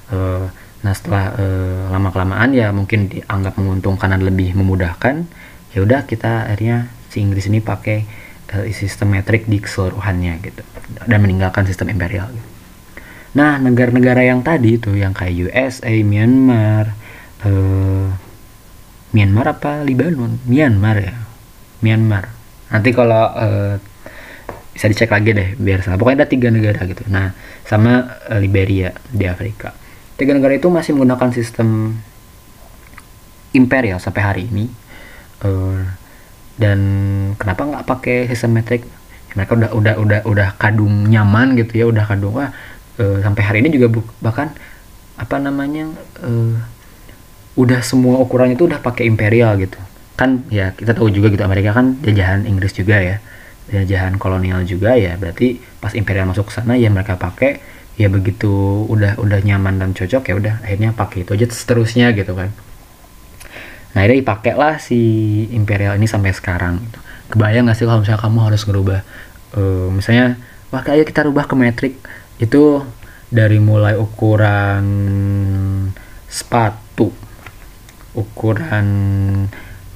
Uh, 0.09 0.49
nah 0.81 0.95
setelah 0.95 1.35
uh, 1.35 1.91
lama 1.91 2.09
kelamaan 2.15 2.55
ya 2.55 2.71
mungkin 2.71 3.11
dianggap 3.11 3.59
menguntungkan 3.59 4.15
dan 4.15 4.23
lebih 4.23 4.55
memudahkan 4.55 5.27
ya 5.75 5.79
udah 5.83 6.07
kita 6.07 6.49
akhirnya 6.49 6.87
si 7.11 7.19
Inggris 7.19 7.51
ini 7.51 7.59
pakai 7.59 8.07
sistem 8.73 9.13
metrik 9.13 9.45
di 9.45 9.61
keseluruhannya 9.61 10.41
gitu 10.41 10.63
dan 11.05 11.19
meninggalkan 11.21 11.69
sistem 11.69 11.93
imperial 11.93 12.33
gitu. 12.33 12.49
Nah, 13.37 13.61
negara-negara 13.61 14.25
yang 14.25 14.41
tadi 14.41 14.81
itu 14.81 14.97
yang 14.97 15.13
kayak 15.13 15.53
USA, 15.53 15.93
Myanmar, 16.01 16.97
uh, 17.45 18.09
Myanmar 19.13 19.47
apa 19.53 19.85
Libanon? 19.85 20.41
Myanmar 20.49 20.97
ya. 20.97 21.15
Myanmar. 21.85 22.33
Nanti 22.73 22.91
kalau 22.97 23.25
uh, 23.37 23.77
bisa 24.73 24.89
dicek 24.89 25.13
lagi 25.13 25.37
deh 25.37 25.49
biar 25.61 25.85
salah. 25.85 26.01
Pokoknya 26.01 26.25
ada 26.25 26.29
tiga 26.29 26.49
negara 26.49 26.81
gitu. 26.89 27.05
Nah, 27.13 27.37
sama 27.69 28.17
uh, 28.33 28.41
Liberia 28.41 28.97
di 29.13 29.29
Afrika. 29.29 29.77
Tiga 30.17 30.33
negara 30.33 30.57
itu 30.57 30.73
masih 30.73 30.97
menggunakan 30.97 31.31
sistem 31.31 32.01
imperial 33.53 34.01
sampai 34.01 34.23
hari 34.25 34.43
ini. 34.49 34.73
Uh, 35.45 35.85
dan 36.59 36.79
kenapa 37.39 37.63
nggak 37.65 37.85
pakai 37.87 38.17
sistem 38.27 38.59
metrik 38.59 38.83
mereka 39.39 39.55
udah 39.55 39.71
udah 39.71 39.95
udah 40.03 40.21
udah 40.27 40.49
kadung 40.59 41.07
nyaman 41.07 41.55
gitu 41.55 41.73
ya 41.81 41.87
udah 41.87 42.05
kadung 42.05 42.35
wah 42.35 42.51
e, 42.99 43.23
sampai 43.23 43.43
hari 43.47 43.59
ini 43.63 43.71
juga 43.79 44.03
bahkan 44.19 44.51
apa 45.15 45.39
namanya 45.39 45.87
e, 46.19 46.59
udah 47.55 47.81
semua 47.83 48.19
ukurannya 48.19 48.59
itu 48.59 48.67
udah 48.71 48.79
pakai 48.79 49.07
imperial 49.07 49.59
gitu. 49.59 49.79
Kan 50.19 50.47
ya 50.51 50.75
kita 50.75 50.95
tahu 50.99 51.11
juga 51.15 51.31
gitu 51.31 51.43
Amerika 51.47 51.75
kan 51.75 51.99
jajahan 52.03 52.47
Inggris 52.47 52.75
juga 52.75 52.99
ya 52.99 53.17
jajahan 53.69 54.17
kolonial 54.17 54.65
juga 54.65 54.97
ya 54.97 55.15
berarti 55.21 55.61
pas 55.79 55.93
imperial 55.93 56.27
masuk 56.27 56.49
ke 56.51 56.53
sana 56.57 56.75
ya 56.75 56.89
mereka 56.89 57.21
pakai 57.21 57.61
ya 58.01 58.09
begitu 58.09 58.87
udah 58.89 59.21
udah 59.21 59.39
nyaman 59.45 59.77
dan 59.77 59.91
cocok 59.93 60.23
ya 60.25 60.35
udah 60.39 60.55
akhirnya 60.65 60.91
pakai 60.97 61.27
itu 61.27 61.37
aja 61.37 61.47
seterusnya 61.53 62.17
gitu 62.17 62.33
kan 62.33 62.49
nah 63.99 64.07
akhirnya 64.07 64.23
dipakai 64.23 64.55
lah 64.55 64.79
si 64.79 64.95
imperial 65.51 65.99
ini 65.99 66.07
sampai 66.07 66.31
sekarang 66.31 66.79
gitu. 66.87 66.99
kebayang 67.35 67.67
gak 67.67 67.75
sih 67.75 67.83
kalau 67.83 67.99
misalnya 67.99 68.23
kamu 68.23 68.39
harus 68.47 68.63
ngerubah 68.63 69.01
uh, 69.59 69.91
misalnya 69.91 70.39
wah 70.71 70.87
kayak 70.87 71.11
kita 71.11 71.27
rubah 71.27 71.51
ke 71.51 71.55
metrik 71.59 71.99
itu 72.39 72.87
dari 73.27 73.59
mulai 73.59 73.99
ukuran 73.99 74.87
sepatu 76.31 77.11
ukuran 78.15 78.87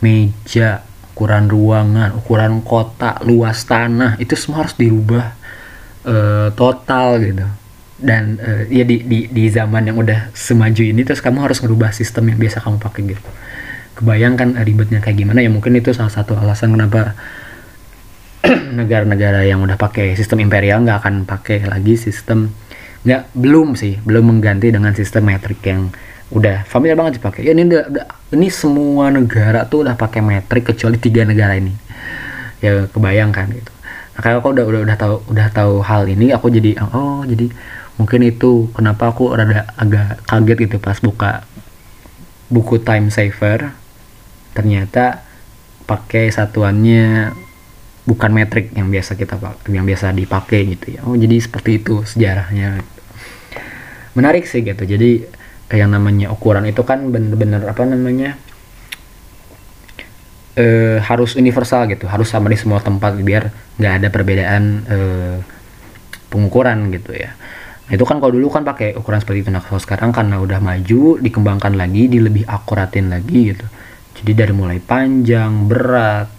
meja 0.03 0.83
ukuran 1.15 1.47
ruangan 1.47 2.19
ukuran 2.19 2.59
kota 2.67 3.23
luas 3.23 3.63
tanah 3.71 4.19
itu 4.19 4.35
semua 4.35 4.67
harus 4.67 4.75
dirubah 4.75 5.31
uh, 6.11 6.51
total 6.59 7.23
gitu. 7.23 7.47
Dan 8.03 8.35
uh, 8.43 8.67
ya 8.67 8.83
di, 8.83 9.07
di 9.07 9.31
di 9.31 9.47
zaman 9.47 9.87
yang 9.87 9.95
udah 9.95 10.35
semaju 10.35 10.83
ini 10.83 11.07
terus 11.07 11.23
kamu 11.23 11.39
harus 11.47 11.63
ngerubah 11.63 11.95
sistem 11.95 12.35
yang 12.35 12.39
biasa 12.43 12.59
kamu 12.59 12.83
pakai 12.83 13.15
gitu 13.15 13.31
kebayangkan 13.99 14.57
ribetnya 14.65 15.05
kayak 15.05 15.21
gimana 15.21 15.45
ya 15.45 15.51
mungkin 15.53 15.77
itu 15.77 15.93
salah 15.93 16.13
satu 16.13 16.37
alasan 16.39 16.73
kenapa 16.73 17.13
negara-negara 18.79 19.45
yang 19.47 19.63
udah 19.63 19.77
pakai 19.77 20.17
sistem 20.19 20.43
imperial 20.43 20.83
nggak 20.83 20.99
akan 21.05 21.15
pakai 21.29 21.69
lagi 21.69 21.95
sistem 22.01 22.51
nggak 23.03 23.35
belum 23.35 23.75
sih 23.75 23.99
belum 24.03 24.31
mengganti 24.33 24.71
dengan 24.71 24.95
sistem 24.95 25.29
metrik 25.29 25.61
yang 25.67 25.91
udah 26.33 26.65
familiar 26.65 26.97
banget 26.97 27.21
dipakai. 27.21 27.45
Ya 27.45 27.53
ini 27.53 27.69
udah, 27.69 27.85
udah 27.93 28.07
ini 28.33 28.49
semua 28.49 29.13
negara 29.13 29.69
tuh 29.69 29.85
udah 29.85 29.95
pakai 29.95 30.25
metrik 30.25 30.73
kecuali 30.73 30.97
tiga 30.97 31.29
negara 31.29 31.55
ini. 31.61 31.77
Ya 32.65 32.89
kebayangkan 32.89 33.53
gitu. 33.53 33.73
Nah 34.17 34.21
kalau 34.25 34.41
aku 34.41 34.57
udah 34.57 34.65
udah 34.65 34.81
udah 34.89 34.97
tahu 34.97 35.17
udah 35.29 35.47
tahu 35.53 35.75
hal 35.85 36.09
ini 36.09 36.33
aku 36.33 36.49
jadi 36.49 36.81
oh 36.81 37.25
jadi 37.29 37.53
mungkin 38.01 38.25
itu 38.25 38.73
kenapa 38.73 39.13
aku 39.13 39.37
rada 39.37 39.69
agak 39.77 40.25
kaget 40.25 40.59
gitu 40.69 40.77
pas 40.81 40.97
buka 41.01 41.45
buku 42.49 42.81
time 42.81 43.13
saver 43.13 43.77
ternyata 44.53 45.25
pakai 45.85 46.31
satuannya 46.31 47.35
bukan 48.03 48.31
metrik 48.35 48.75
yang 48.75 48.91
biasa 48.91 49.15
kita 49.15 49.39
yang 49.71 49.87
biasa 49.87 50.11
dipakai 50.11 50.75
gitu 50.75 50.99
ya. 50.99 51.01
Oh 51.07 51.15
jadi 51.15 51.39
seperti 51.39 51.83
itu 51.83 52.03
sejarahnya 52.03 52.83
menarik 54.19 54.45
sih 54.47 54.63
gitu. 54.63 54.83
Jadi 54.83 55.27
yang 55.73 55.89
namanya 55.89 56.29
ukuran 56.29 56.69
itu 56.69 56.85
kan 56.85 57.09
bener-bener 57.09 57.65
apa 57.65 57.87
namanya 57.89 58.37
uh, 60.59 60.99
harus 61.01 61.39
universal 61.39 61.87
gitu. 61.89 62.11
Harus 62.11 62.29
sama 62.29 62.51
di 62.51 62.59
semua 62.59 62.83
tempat 62.83 63.17
biar 63.23 63.55
nggak 63.79 63.95
ada 64.03 64.09
perbedaan 64.11 64.63
uh, 64.85 65.37
pengukuran 66.29 66.91
gitu 66.91 67.15
ya. 67.15 67.33
Nah, 67.83 67.93
itu 67.99 68.05
kan 68.07 68.19
kalau 68.19 68.35
dulu 68.35 68.51
kan 68.51 68.67
pakai 68.67 68.99
ukuran 68.99 69.23
seperti 69.23 69.47
itu. 69.47 69.51
Nah 69.55 69.63
kalau 69.63 69.79
sekarang 69.79 70.11
karena 70.11 70.43
udah 70.43 70.59
maju 70.59 71.23
dikembangkan 71.23 71.79
lagi 71.79 72.11
di 72.11 72.19
lebih 72.19 72.45
akuratin 72.51 73.15
lagi 73.15 73.55
gitu 73.55 73.67
jadi 74.23 74.47
dari 74.47 74.55
mulai 74.55 74.79
panjang 74.79 75.67
berat 75.67 76.31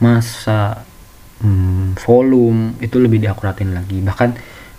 masa 0.00 0.84
hmm, 1.44 2.00
volume 2.00 2.80
itu 2.80 2.96
lebih 2.96 3.20
diakuratin 3.20 3.76
lagi 3.76 4.00
bahkan 4.00 4.32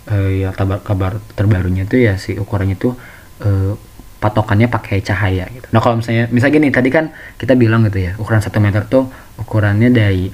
uh, 0.10 0.30
ya 0.30 0.50
kabar 0.54 0.82
kabar 0.82 1.22
terbarunya 1.38 1.86
tuh 1.86 2.02
ya 2.02 2.18
si 2.18 2.34
ukurannya 2.38 2.78
tuh 2.78 2.98
uh, 3.46 3.74
patokannya 4.18 4.66
pakai 4.66 5.06
cahaya 5.06 5.46
gitu. 5.54 5.70
Nah 5.70 5.78
kalau 5.78 6.02
misalnya 6.02 6.26
misalnya 6.34 6.54
gini 6.58 6.68
tadi 6.74 6.90
kan 6.90 7.14
kita 7.38 7.54
bilang 7.54 7.86
gitu 7.86 8.02
ya 8.02 8.12
ukuran 8.18 8.42
satu 8.42 8.58
meter 8.58 8.90
tuh 8.90 9.06
ukurannya 9.38 9.94
dari 9.94 10.34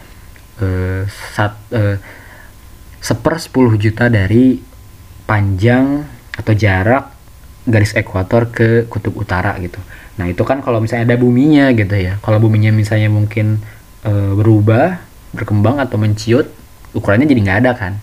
uh, 0.63 1.03
sat, 1.36 1.51
uh, 1.75 2.00
seper 3.03 3.36
10 3.36 3.84
juta 3.84 4.08
dari 4.08 4.56
panjang 5.27 6.08
atau 6.32 6.53
jarak 6.56 7.12
garis 7.68 7.96
ekuator 7.96 8.51
ke 8.51 8.88
kutub 8.88 9.15
utara 9.20 9.56
gitu. 9.60 9.80
Nah 10.20 10.25
itu 10.29 10.43
kan 10.46 10.62
kalau 10.62 10.77
misalnya 10.77 11.13
ada 11.13 11.17
buminya 11.17 11.74
gitu 11.74 11.96
ya. 11.98 12.22
Kalau 12.22 12.38
buminya 12.38 12.70
misalnya 12.70 13.10
mungkin 13.10 13.62
e, 14.05 14.12
berubah, 14.12 15.01
berkembang 15.34 15.82
atau 15.82 15.98
menciut, 15.98 16.50
ukurannya 16.93 17.25
jadi 17.25 17.41
nggak 17.41 17.60
ada 17.65 17.72
kan. 17.74 17.93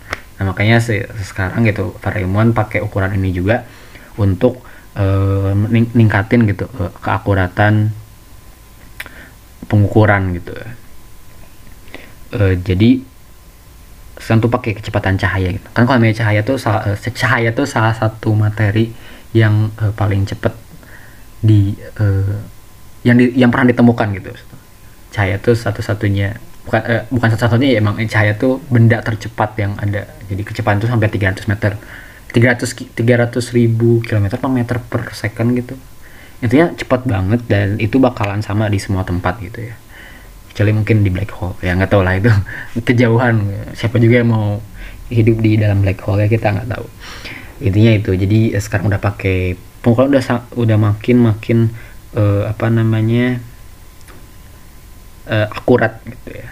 Nah 0.41 0.51
makanya 0.51 0.83
se 0.83 1.07
sekarang 1.23 1.63
gitu 1.69 1.95
para 2.03 2.19
pakai 2.55 2.83
ukuran 2.83 3.15
ini 3.15 3.31
juga 3.31 3.69
untuk 4.19 4.63
e, 4.99 5.05
ningkatin 5.95 6.51
gitu 6.51 6.67
e, 6.67 6.91
keakuratan 6.99 7.95
pengukuran 9.71 10.35
gitu. 10.35 10.53
E, 12.35 12.59
jadi 12.59 13.07
tentu 14.21 14.53
pakai 14.53 14.77
kecepatan 14.77 15.17
cahaya 15.17 15.57
gitu. 15.57 15.69
Kan 15.73 15.89
kalau 15.89 15.99
cahaya 16.13 16.45
tuh 16.45 16.61
cahaya 17.17 17.51
tuh 17.57 17.65
salah 17.65 17.97
satu 17.97 18.37
materi 18.37 18.93
yang 19.33 19.71
uh, 19.81 19.95
paling 19.95 20.27
cepat 20.29 20.53
di 21.41 21.77
uh, 21.99 22.39
yang 23.05 23.17
di, 23.17 23.33
yang 23.37 23.51
pernah 23.53 23.73
ditemukan 23.73 24.07
gitu. 24.17 24.31
Cahaya 25.11 25.37
tuh 25.41 25.57
satu-satunya 25.57 26.37
bukan 26.69 26.81
uh, 26.85 27.03
bukan 27.09 27.29
satu-satunya 27.35 27.77
ya 27.77 27.79
emang 27.81 27.97
cahaya 28.07 28.37
tuh 28.37 28.61
benda 28.69 29.01
tercepat 29.01 29.57
yang 29.57 29.75
ada. 29.81 30.07
Jadi 30.29 30.43
kecepatan 30.45 30.79
tuh 30.81 30.89
sampai 30.89 31.09
300 31.09 31.51
meter. 31.51 31.75
300 32.31 32.95
300 32.95 33.57
ribu 33.59 33.99
kilometer 34.07 34.39
per 34.39 34.51
meter 34.51 34.77
per 34.79 35.03
second 35.17 35.57
gitu. 35.59 35.75
Intinya 36.41 36.73
cepat 36.73 37.05
banget 37.05 37.45
dan 37.51 37.77
itu 37.83 38.01
bakalan 38.01 38.41
sama 38.41 38.71
di 38.71 38.81
semua 38.81 39.05
tempat 39.05 39.37
gitu 39.43 39.61
ya 39.67 39.77
kecuali 40.51 40.75
mungkin 40.75 41.07
di 41.07 41.11
black 41.15 41.31
hole 41.31 41.55
ya 41.63 41.79
nggak 41.79 41.91
tahu 41.95 42.03
lah 42.03 42.19
itu 42.19 42.31
kejauhan 42.91 43.47
siapa 43.73 44.03
juga 44.03 44.21
yang 44.21 44.35
mau 44.35 44.59
hidup 45.09 45.39
di 45.39 45.57
dalam 45.57 45.81
black 45.81 46.03
hole 46.03 46.27
ya 46.27 46.29
kita 46.29 46.51
nggak 46.51 46.69
tahu 46.69 46.87
intinya 47.63 47.93
itu 47.95 48.11
jadi 48.19 48.59
sekarang 48.59 48.91
udah 48.91 49.01
pakai 49.01 49.55
pokoknya 49.81 50.21
udah 50.21 50.25
udah 50.57 50.79
makin 50.79 51.17
makin 51.21 51.59
uh, 52.17 52.49
apa 52.49 52.67
namanya 52.69 53.41
uh, 55.29 55.47
akurat 55.53 56.01
gitu 56.05 56.31
ya. 56.37 56.49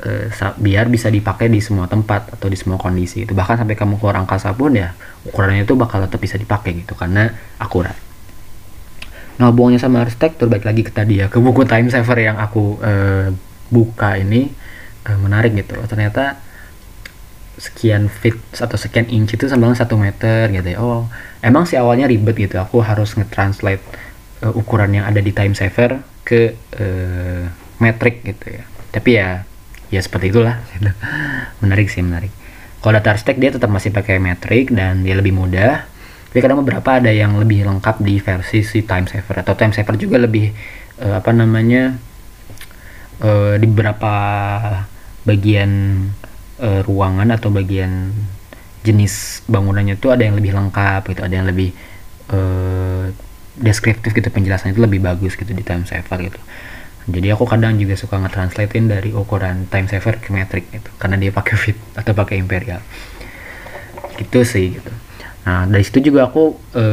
Uh, 0.00 0.32
biar 0.56 0.88
bisa 0.88 1.12
dipakai 1.12 1.52
di 1.52 1.60
semua 1.60 1.84
tempat 1.84 2.32
atau 2.32 2.48
di 2.48 2.56
semua 2.56 2.80
kondisi 2.80 3.28
itu 3.28 3.36
bahkan 3.36 3.60
sampai 3.60 3.76
kamu 3.76 4.00
keluar 4.00 4.16
angkasa 4.16 4.56
pun 4.56 4.72
ya 4.72 4.96
ukurannya 5.28 5.68
itu 5.68 5.76
bakal 5.76 6.00
tetap 6.00 6.16
bisa 6.16 6.40
dipakai 6.40 6.72
gitu 6.80 6.96
karena 6.96 7.36
akurat. 7.60 7.92
Nah 9.36 9.52
hubungannya 9.52 9.76
sama 9.76 10.00
arsitektur 10.00 10.48
baik 10.48 10.64
lagi 10.64 10.82
ke 10.88 10.92
tadi 10.92 11.20
ya 11.20 11.28
ke 11.28 11.36
buku 11.36 11.68
time 11.68 11.92
saver 11.92 12.16
yang 12.16 12.40
aku 12.40 12.80
uh, 12.80 13.28
buka 13.68 14.16
ini 14.16 14.48
uh, 15.04 15.18
menarik 15.20 15.52
gitu. 15.52 15.76
Ternyata 15.84 16.40
sekian 17.60 18.08
feet 18.08 18.40
atau 18.56 18.80
sekian 18.80 19.04
inch 19.12 19.36
itu 19.36 19.44
sama 19.44 19.68
dengan 19.68 19.76
satu 19.76 20.00
meter 20.00 20.48
gitu 20.48 20.68
ya. 20.72 20.78
Oh 20.80 21.04
emang 21.44 21.68
sih 21.68 21.76
awalnya 21.76 22.08
ribet 22.08 22.34
gitu. 22.40 22.56
Aku 22.56 22.80
harus 22.80 23.12
nge-translate 23.14 23.84
uh, 24.48 24.52
ukuran 24.56 24.96
yang 24.96 25.04
ada 25.04 25.20
di 25.20 25.30
time 25.36 25.52
saver 25.52 26.00
ke 26.24 26.56
uh, 26.80 27.44
metrik 27.78 28.24
gitu 28.24 28.56
ya. 28.56 28.64
Tapi 28.88 29.10
ya 29.20 29.44
ya 29.92 30.00
seperti 30.00 30.32
itulah. 30.32 30.64
Menarik 31.62 31.92
sih 31.92 32.00
menarik. 32.00 32.32
Kalau 32.80 32.96
data 32.96 33.12
arsitek 33.12 33.36
dia 33.36 33.50
tetap 33.52 33.68
masih 33.68 33.92
pakai 33.92 34.16
metrik 34.16 34.72
dan 34.72 35.04
dia 35.04 35.12
lebih 35.12 35.36
mudah 35.36 35.84
tapi 36.30 36.46
kadang 36.46 36.62
beberapa 36.62 37.02
ada 37.02 37.10
yang 37.10 37.34
lebih 37.42 37.66
lengkap 37.66 38.06
di 38.06 38.22
versi 38.22 38.62
si 38.62 38.86
time 38.86 39.10
saver 39.10 39.42
atau 39.42 39.58
time 39.58 39.74
saver 39.74 39.98
juga 39.98 40.14
lebih 40.14 40.54
uh, 41.02 41.18
apa 41.18 41.34
namanya 41.34 41.98
uh, 43.18 43.58
di 43.58 43.66
beberapa 43.66 44.14
bagian 45.26 45.70
uh, 46.60 46.80
ruangan 46.84 47.32
atau 47.34 47.48
bagian 47.50 48.12
jenis 48.80 49.44
bangunannya 49.48 50.00
itu 50.00 50.08
ada 50.08 50.24
yang 50.24 50.36
lebih 50.36 50.56
lengkap 50.56 51.12
gitu 51.12 51.20
ada 51.20 51.34
yang 51.34 51.48
lebih 51.48 51.72
uh, 52.32 53.08
deskriptif 53.60 54.16
gitu 54.16 54.32
penjelasannya 54.32 54.72
itu 54.72 54.82
lebih 54.82 55.04
bagus 55.04 55.36
gitu 55.36 55.52
di 55.52 55.60
time 55.60 55.84
saver 55.84 56.32
gitu. 56.32 56.40
Jadi 57.10 57.28
aku 57.32 57.44
kadang 57.48 57.76
juga 57.80 57.96
suka 57.96 58.20
nge-translatein 58.20 58.86
dari 58.88 59.10
ukuran 59.12 59.68
time 59.68 59.88
saver 59.88 60.20
ke 60.20 60.32
metric 60.32 60.64
gitu 60.72 60.90
karena 60.96 61.20
dia 61.20 61.30
pakai 61.30 61.54
fit 61.60 61.78
atau 62.00 62.12
pakai 62.16 62.40
imperial. 62.40 62.80
Gitu 64.16 64.40
sih 64.42 64.80
gitu. 64.80 64.92
Nah 65.44 65.68
dari 65.68 65.84
situ 65.84 66.12
juga 66.12 66.28
aku 66.32 66.56
e, 66.72 66.84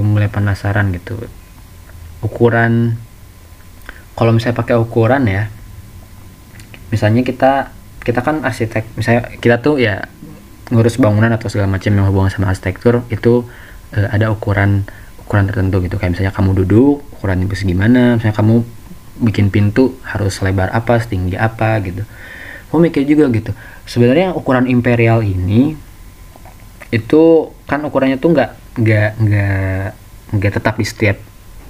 mulai 0.00 0.32
penasaran 0.32 0.88
gitu. 0.96 1.20
Ukuran 2.24 2.96
kalau 4.16 4.32
misalnya 4.32 4.56
pakai 4.64 4.76
ukuran 4.80 5.28
ya 5.28 5.50
misalnya 6.88 7.26
kita 7.26 7.74
kita 8.04 8.20
kan 8.20 8.44
arsitek. 8.44 8.84
Misalnya 9.00 9.32
kita 9.40 9.58
tuh 9.64 9.80
ya 9.80 10.04
ngurus 10.68 11.00
bangunan 11.00 11.32
atau 11.32 11.48
segala 11.48 11.72
macam 11.72 11.90
yang 11.90 12.06
hubungan 12.08 12.28
sama 12.28 12.52
arsitektur 12.52 13.04
itu 13.08 13.48
e, 13.96 14.00
ada 14.12 14.28
ukuran 14.28 14.84
ukuran 15.24 15.48
tertentu 15.48 15.80
gitu. 15.80 15.96
Kayak 15.96 16.20
misalnya 16.20 16.32
kamu 16.36 16.50
duduk 16.62 17.00
ukuran 17.18 17.48
itu 17.48 17.56
segimana. 17.56 18.20
Misalnya 18.20 18.36
kamu 18.36 18.54
bikin 19.24 19.48
pintu 19.48 19.96
harus 20.04 20.36
lebar 20.44 20.68
apa 20.70 21.00
setinggi 21.00 21.40
apa 21.40 21.80
gitu. 21.80 22.04
Aku 22.68 22.76
mikir 22.76 23.08
juga 23.08 23.32
gitu. 23.32 23.56
Sebenarnya 23.88 24.36
ukuran 24.36 24.68
imperial 24.68 25.24
ini 25.24 25.74
itu 26.92 27.50
kan 27.64 27.80
ukurannya 27.82 28.20
tuh 28.20 28.36
nggak 28.36 28.50
nggak 28.78 29.10
nggak 29.18 29.86
nggak 30.36 30.52
tetap 30.52 30.74
di 30.76 30.86
setiap 30.86 31.16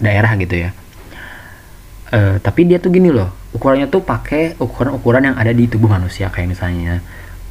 daerah 0.02 0.34
gitu 0.34 0.66
ya. 0.66 0.70
Uh, 2.14 2.36
tapi 2.42 2.66
dia 2.66 2.78
tuh 2.82 2.90
gini 2.90 3.10
loh 3.10 3.43
ukurannya 3.54 3.86
tuh 3.86 4.02
pakai 4.02 4.58
ukuran-ukuran 4.58 5.30
yang 5.32 5.36
ada 5.38 5.54
di 5.54 5.70
tubuh 5.70 5.86
manusia 5.86 6.26
kayak 6.28 6.58
misalnya 6.58 6.98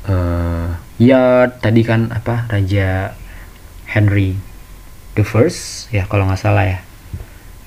uh, 0.06 0.76
ya 1.00 1.48
tadi 1.48 1.82
kan 1.88 2.12
apa 2.12 2.46
Raja 2.52 3.16
Henry 3.88 4.36
the 5.16 5.24
First 5.24 5.88
ya 5.96 6.04
kalau 6.06 6.28
nggak 6.28 6.42
salah 6.44 6.66
ya. 6.68 6.80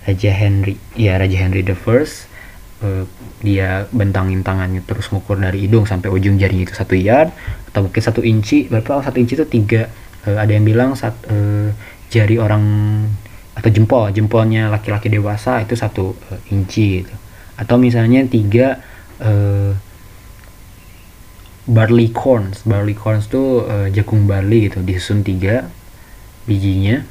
Raja 0.07 0.31
Henry 0.31 0.79
ya 0.95 1.19
Raja 1.19 1.35
Henry 1.35 1.67
the 1.67 1.75
First 1.75 2.31
uh, 2.85 3.09
dia 3.43 3.91
bentangin 3.91 4.45
tangannya 4.45 4.85
terus 4.85 5.11
ngukur 5.11 5.41
dari 5.41 5.67
hidung 5.67 5.89
sampai 5.89 6.13
ujung 6.13 6.39
jarinya 6.39 6.69
itu 6.69 6.77
satu 6.77 6.95
yard 6.95 7.35
atau 7.73 7.89
mungkin 7.89 8.03
satu 8.05 8.23
inci 8.23 8.71
berapa 8.71 9.01
oh, 9.01 9.03
satu 9.03 9.19
inci 9.19 9.35
itu 9.35 9.49
tiga. 9.49 9.89
Uh, 10.29 10.37
ada 10.37 10.53
yang 10.53 10.63
bilang 10.63 10.93
saat 10.93 11.17
uh, 11.33 11.73
jari 12.13 12.37
orang 12.37 12.63
atau 13.57 13.73
jempol 13.73 14.13
jempolnya 14.13 14.69
laki-laki 14.69 15.09
dewasa 15.09 15.65
itu 15.65 15.73
satu 15.73 16.13
uh, 16.13 16.53
inci 16.53 17.01
gitu 17.01 17.17
atau 17.57 17.77
misalnya 17.81 18.25
tiga 18.29 18.85
uh, 19.21 19.73
barley 21.67 22.15
corns. 22.15 22.63
Barley 22.63 22.95
corns 22.95 23.27
tuh 23.27 23.67
uh, 23.67 23.89
jagung 23.91 24.29
barley 24.29 24.71
gitu 24.71 24.81
disusun 24.85 25.27
tiga 25.27 25.67
bijinya. 26.47 27.03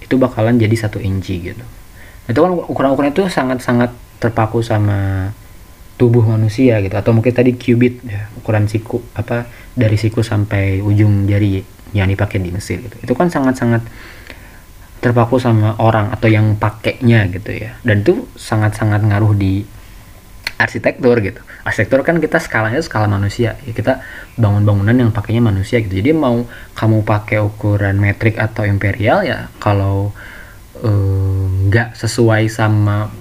Itu 0.00 0.16
bakalan 0.16 0.56
jadi 0.56 0.74
satu 0.74 1.02
inci 1.02 1.52
gitu. 1.52 1.64
Itu 2.24 2.38
kan 2.40 2.52
ukuran-ukuran 2.56 3.12
itu 3.12 3.28
sangat-sangat 3.28 3.92
terpaku 4.22 4.64
sama 4.64 5.30
tubuh 6.00 6.24
manusia 6.24 6.80
gitu. 6.80 6.94
Atau 6.96 7.12
mungkin 7.12 7.34
tadi 7.34 7.54
cubit 7.58 8.00
ya 8.06 8.30
ukuran 8.40 8.70
siku 8.70 9.04
apa 9.12 9.44
dari 9.76 10.00
siku 10.00 10.24
sampai 10.24 10.80
ujung 10.80 11.28
jari 11.28 11.60
yang 11.92 12.08
dipakai 12.08 12.40
di 12.40 12.50
Mesir 12.50 12.80
gitu. 12.80 12.96
Itu 13.04 13.12
kan 13.14 13.28
sangat-sangat 13.28 13.84
terpaku 15.04 15.36
sama 15.36 15.76
orang 15.76 16.08
atau 16.16 16.32
yang 16.32 16.56
pakainya 16.56 17.28
gitu 17.28 17.52
ya. 17.52 17.76
Dan 17.84 18.00
itu 18.00 18.24
sangat-sangat 18.40 19.04
ngaruh 19.04 19.36
di 19.36 19.60
arsitektur 20.56 21.20
gitu. 21.20 21.44
Arsitektur 21.60 22.00
kan 22.00 22.16
kita 22.24 22.40
skalanya 22.40 22.80
skala 22.80 23.04
manusia. 23.04 23.60
Ya 23.68 23.72
kita 23.76 24.00
bangun 24.40 24.64
bangunan 24.64 24.96
yang 24.96 25.12
pakainya 25.12 25.44
manusia 25.44 25.84
gitu. 25.84 26.00
Jadi 26.00 26.16
mau 26.16 26.48
kamu 26.72 27.04
pakai 27.04 27.44
ukuran 27.44 28.00
metrik 28.00 28.40
atau 28.40 28.64
imperial 28.64 29.28
ya 29.28 29.52
kalau 29.60 30.16
eh, 30.80 31.44
nggak 31.68 31.88
uh, 31.92 31.96
sesuai 32.00 32.48
sama 32.48 33.12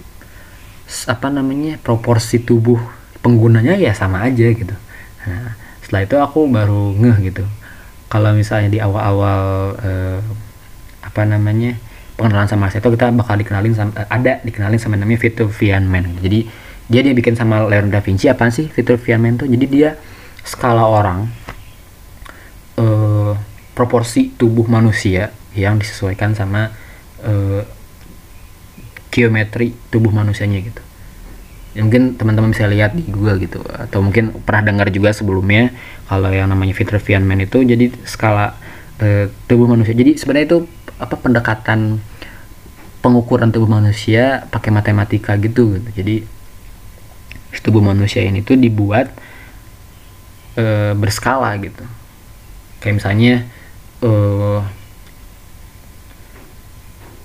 apa 0.87 1.27
namanya 1.27 1.75
proporsi 1.83 2.39
tubuh 2.39 2.79
penggunanya 3.19 3.75
ya 3.75 3.91
sama 3.91 4.23
aja 4.23 4.47
gitu. 4.55 4.75
Nah, 5.27 5.51
setelah 5.83 6.07
itu 6.07 6.15
aku 6.15 6.39
baru 6.47 6.95
ngeh 6.95 7.17
gitu. 7.27 7.43
Kalau 8.07 8.31
misalnya 8.31 8.69
di 8.71 8.79
awal-awal 8.79 9.43
eh, 9.83 10.19
apa 11.13 11.29
namanya 11.29 11.77
pengenalan 12.17 12.49
sama 12.49 12.69
Arsitek 12.69 12.97
kita 12.97 13.13
bakal 13.13 13.37
dikenalin 13.37 13.73
sama, 13.77 13.93
eh, 13.97 14.09
ada 14.09 14.41
dikenalin 14.41 14.81
sama 14.81 14.97
namanya 14.97 15.21
Vitruvian 15.21 15.85
Man 15.85 16.17
jadi 16.19 16.49
dia 16.91 17.01
dia 17.01 17.13
bikin 17.15 17.39
sama 17.39 17.63
Leonardo 17.63 17.95
da 17.95 18.01
Vinci 18.03 18.27
apa 18.27 18.51
sih 18.51 18.67
Vitruvian 18.67 19.23
Man 19.23 19.39
tuh? 19.39 19.47
Jadi 19.47 19.65
dia 19.71 19.95
skala 20.43 20.83
orang 20.83 21.31
uh, 22.75 23.33
proporsi 23.71 24.35
tubuh 24.35 24.67
manusia 24.67 25.31
yang 25.55 25.79
disesuaikan 25.79 26.35
sama 26.35 26.75
uh, 27.23 27.63
geometri 29.13 29.71
tubuh 29.93 30.11
manusianya 30.11 30.59
gitu. 30.59 30.83
Mungkin 31.73 32.19
teman-teman 32.19 32.53
bisa 32.53 32.69
lihat 32.69 32.93
di 32.93 33.01
Google 33.09 33.41
gitu 33.41 33.63
atau 33.65 34.03
mungkin 34.05 34.29
pernah 34.45 34.61
dengar 34.61 34.93
juga 34.93 35.09
sebelumnya 35.09 35.73
kalau 36.05 36.29
yang 36.29 36.51
namanya 36.51 36.75
Vitruvian 36.75 37.25
Man 37.25 37.41
itu 37.41 37.63
jadi 37.65 37.89
skala 38.05 38.59
uh, 39.03 39.25
tubuh 39.51 39.67
manusia 39.67 39.91
jadi 39.91 40.15
sebenarnya 40.15 40.47
itu 40.47 40.59
apa 40.95 41.19
pendekatan 41.19 41.99
pengukuran 43.03 43.51
tubuh 43.51 43.67
manusia 43.67 44.47
pakai 44.47 44.71
matematika 44.71 45.35
gitu, 45.35 45.75
gitu. 45.75 45.89
jadi 45.91 46.15
tubuh 47.59 47.83
manusia 47.83 48.23
ini 48.23 48.39
tuh 48.41 48.55
dibuat 48.55 49.11
uh, 50.55 50.95
berskala 50.95 51.59
gitu 51.59 51.83
kayak 52.79 53.03
misalnya 53.03 53.43
uh, 54.03 54.63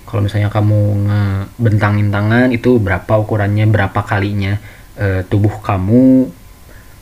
kalau 0.09 0.25
misalnya 0.25 0.49
kamu 0.49 1.05
ngebentangin 1.05 2.09
tangan 2.09 2.49
itu 2.49 2.81
berapa 2.81 3.13
ukurannya 3.21 3.69
berapa 3.69 4.01
kalinya 4.07 4.57
uh, 4.97 5.21
tubuh 5.27 5.61
kamu 5.61 6.33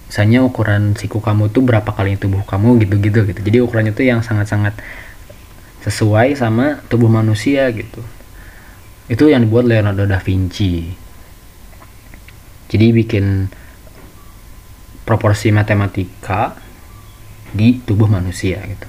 misalnya 0.06 0.46
ukuran 0.46 0.94
siku 0.94 1.18
kamu 1.18 1.50
tuh 1.50 1.66
berapa 1.66 1.90
kalinya 1.90 2.22
tubuh 2.22 2.42
kamu 2.46 2.78
gitu-gitu 2.86 3.26
gitu. 3.26 3.40
Jadi 3.42 3.58
ukurannya 3.62 3.92
tuh 3.92 4.06
yang 4.06 4.22
sangat-sangat 4.22 4.78
sesuai 5.82 6.38
sama 6.38 6.82
tubuh 6.86 7.10
manusia 7.10 7.70
gitu. 7.74 8.02
Itu 9.06 9.30
yang 9.30 9.46
dibuat 9.46 9.70
Leonardo 9.70 10.06
da 10.06 10.18
Vinci. 10.18 10.90
Jadi 12.66 12.86
bikin 12.90 13.46
proporsi 15.06 15.54
matematika 15.54 16.58
di 17.54 17.78
tubuh 17.86 18.10
manusia 18.10 18.58
gitu. 18.66 18.88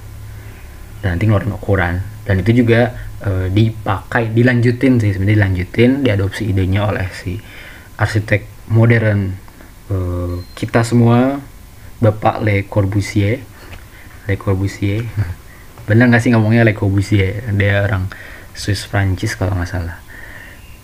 Dan 0.98 1.14
nanti 1.14 1.30
ngeluarin 1.30 1.54
ukuran. 1.54 1.94
Dan 2.26 2.42
itu 2.42 2.66
juga 2.66 2.90
e, 3.22 3.46
dipakai 3.54 4.34
dilanjutin 4.34 4.98
sih 4.98 5.14
sebenarnya 5.14 5.38
dilanjutin 5.38 5.90
diadopsi 6.02 6.50
idenya 6.50 6.90
oleh 6.90 7.06
si 7.14 7.38
arsitek 7.98 8.70
modern 8.74 9.47
e, 9.88 9.96
kita 10.54 10.84
semua 10.86 11.42
Bapak 11.98 12.44
Le 12.44 12.64
Corbusier 12.68 13.42
Le 14.30 14.34
Corbusier 14.38 15.02
benar 15.88 16.12
nggak 16.12 16.22
sih 16.22 16.30
ngomongnya 16.32 16.62
Le 16.62 16.76
Corbusier 16.76 17.48
dia 17.56 17.82
orang 17.82 18.06
Swiss 18.52 18.86
Prancis 18.86 19.34
kalau 19.34 19.56
nggak 19.56 19.70
salah 19.70 19.98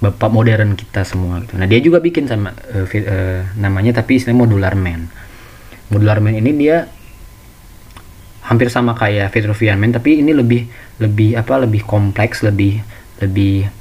bapak 0.05 0.29
modern 0.29 0.77
kita 0.77 1.01
semua 1.07 1.41
gitu. 1.41 1.57
Nah 1.57 1.65
dia 1.65 1.81
juga 1.81 1.97
bikin 1.97 2.29
sama 2.29 2.53
uh, 2.53 2.85
uh, 2.85 3.41
namanya 3.57 4.05
tapi 4.05 4.21
istilahnya 4.21 4.45
modular 4.45 4.77
man. 4.77 5.09
Modular 5.89 6.21
man 6.21 6.37
ini 6.37 6.53
dia 6.53 6.93
hampir 8.45 8.69
sama 8.69 8.93
kayak 8.93 9.33
Vitruvian 9.33 9.81
Man 9.81 9.97
tapi 9.97 10.21
ini 10.21 10.37
lebih 10.37 10.69
lebih 11.01 11.41
apa 11.41 11.65
lebih 11.65 11.81
kompleks 11.89 12.45
lebih 12.45 12.85
lebih 13.25 13.73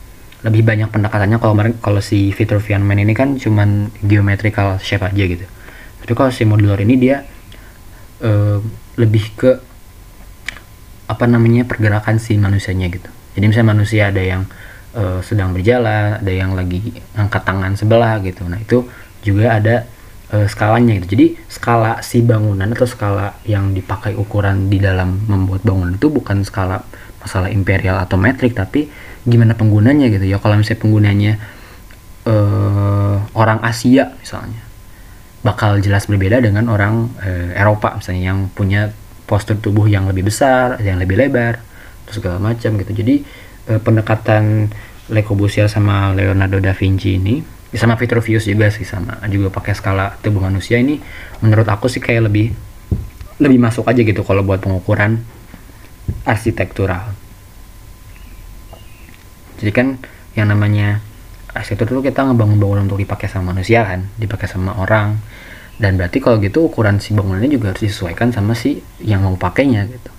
lebih 0.43 0.62
banyak 0.67 0.91
pendekatannya. 0.91 1.39
Kalau 1.39 1.56
kalau 1.79 2.01
si 2.03 2.36
Vitruvian 2.36 2.84
Man 2.84 2.99
ini 2.99 3.15
kan 3.15 3.39
cuman 3.39 3.89
geometrical 4.03 4.77
shape 4.84 5.08
aja 5.08 5.23
gitu. 5.23 5.45
Tapi 6.03 6.12
kalau 6.13 6.32
si 6.36 6.43
modular 6.43 6.79
ini 6.84 6.95
dia 6.99 7.23
uh, 8.19 8.60
lebih 8.99 9.25
ke 9.39 9.51
apa 11.08 11.25
namanya 11.27 11.63
pergerakan 11.63 12.19
si 12.19 12.36
manusianya 12.36 12.91
gitu. 12.91 13.08
Jadi 13.39 13.45
misalnya 13.49 13.71
manusia 13.75 14.12
ada 14.12 14.19
yang 14.19 14.43
uh, 14.95 15.19
sedang 15.23 15.56
berjalan 15.56 16.19
ada 16.19 16.32
yang 16.32 16.53
lagi 16.53 16.91
angkat 17.15 17.43
tangan 17.47 17.79
sebelah 17.79 18.19
gitu. 18.19 18.43
Nah 18.47 18.60
itu 18.60 18.88
juga 19.23 19.56
ada 19.56 19.88
uh, 20.36 20.47
skalanya 20.47 20.99
gitu. 20.99 21.15
Jadi 21.15 21.27
skala 21.47 22.03
si 22.03 22.19
bangunan 22.19 22.67
atau 22.71 22.88
skala 22.88 23.39
yang 23.47 23.71
dipakai 23.71 24.15
ukuran 24.19 24.67
di 24.67 24.84
dalam 24.84 25.23
membuat 25.27 25.63
bangunan 25.63 25.95
itu 25.95 26.12
bukan 26.12 26.43
skala 26.43 26.84
masalah 27.23 27.49
imperial 27.49 27.97
atau 28.03 28.19
metrik 28.19 28.53
tapi 28.53 28.91
gimana 29.23 29.55
penggunanya 29.55 30.12
gitu 30.12 30.27
ya. 30.27 30.38
Kalau 30.38 30.59
misalnya 30.59 30.81
penggunanya 30.83 31.33
uh, 32.27 33.17
orang 33.33 33.63
Asia 33.63 34.13
misalnya 34.19 34.62
bakal 35.43 35.79
jelas 35.83 36.07
berbeda 36.07 36.39
dengan 36.39 36.67
orang 36.71 37.12
uh, 37.19 37.51
Eropa 37.55 37.95
misalnya 37.99 38.36
yang 38.36 38.39
punya 38.51 38.91
postur 39.23 39.55
tubuh 39.57 39.88
yang 39.88 40.05
lebih 40.05 40.27
besar, 40.27 40.79
yang 40.83 40.99
lebih 40.99 41.15
lebar, 41.15 41.63
terus 42.05 42.19
segala 42.19 42.38
macam 42.43 42.75
gitu. 42.75 42.91
Jadi 42.91 43.23
uh, 43.71 43.79
pendekatan 43.79 44.67
Le 45.12 45.21
Corbusier 45.23 45.67
sama 45.67 46.12
Leonardo 46.15 46.59
da 46.63 46.71
Vinci 46.71 47.19
ini 47.19 47.43
sama 47.73 47.97
Vitruvius 47.97 48.45
juga 48.45 48.69
sih 48.69 48.86
sama 48.86 49.17
juga 49.33 49.49
pakai 49.49 49.73
skala 49.73 50.13
tubuh 50.21 50.45
manusia 50.45 50.77
ini 50.77 51.01
menurut 51.41 51.65
aku 51.65 51.89
sih 51.89 51.97
kayak 51.97 52.29
lebih 52.29 52.53
lebih 53.41 53.57
masuk 53.57 53.89
aja 53.89 54.01
gitu 54.05 54.21
kalau 54.21 54.45
buat 54.45 54.62
pengukuran 54.62 55.25
arsitektural. 56.23 57.15
Jadi 59.59 59.71
kan 59.71 59.87
yang 60.35 60.49
namanya 60.49 60.99
arsitektur 61.53 62.01
itu 62.01 62.09
kita 62.09 62.25
ngebangun 62.25 62.57
bangunan 62.57 62.83
untuk 62.89 62.99
dipakai 62.99 63.29
sama 63.29 63.53
manusia 63.53 63.85
kan 63.85 64.09
dipakai 64.17 64.49
sama 64.49 64.75
orang. 64.75 65.21
Dan 65.73 65.97
berarti 65.97 66.21
kalau 66.21 66.37
gitu 66.37 66.69
ukuran 66.69 67.01
si 67.01 67.17
bangunannya 67.17 67.49
juga 67.49 67.73
harus 67.73 67.81
disesuaikan 67.81 68.29
sama 68.29 68.53
si 68.53 68.81
yang 69.01 69.25
mau 69.25 69.33
pakainya 69.37 69.89
gitu. 69.89 70.11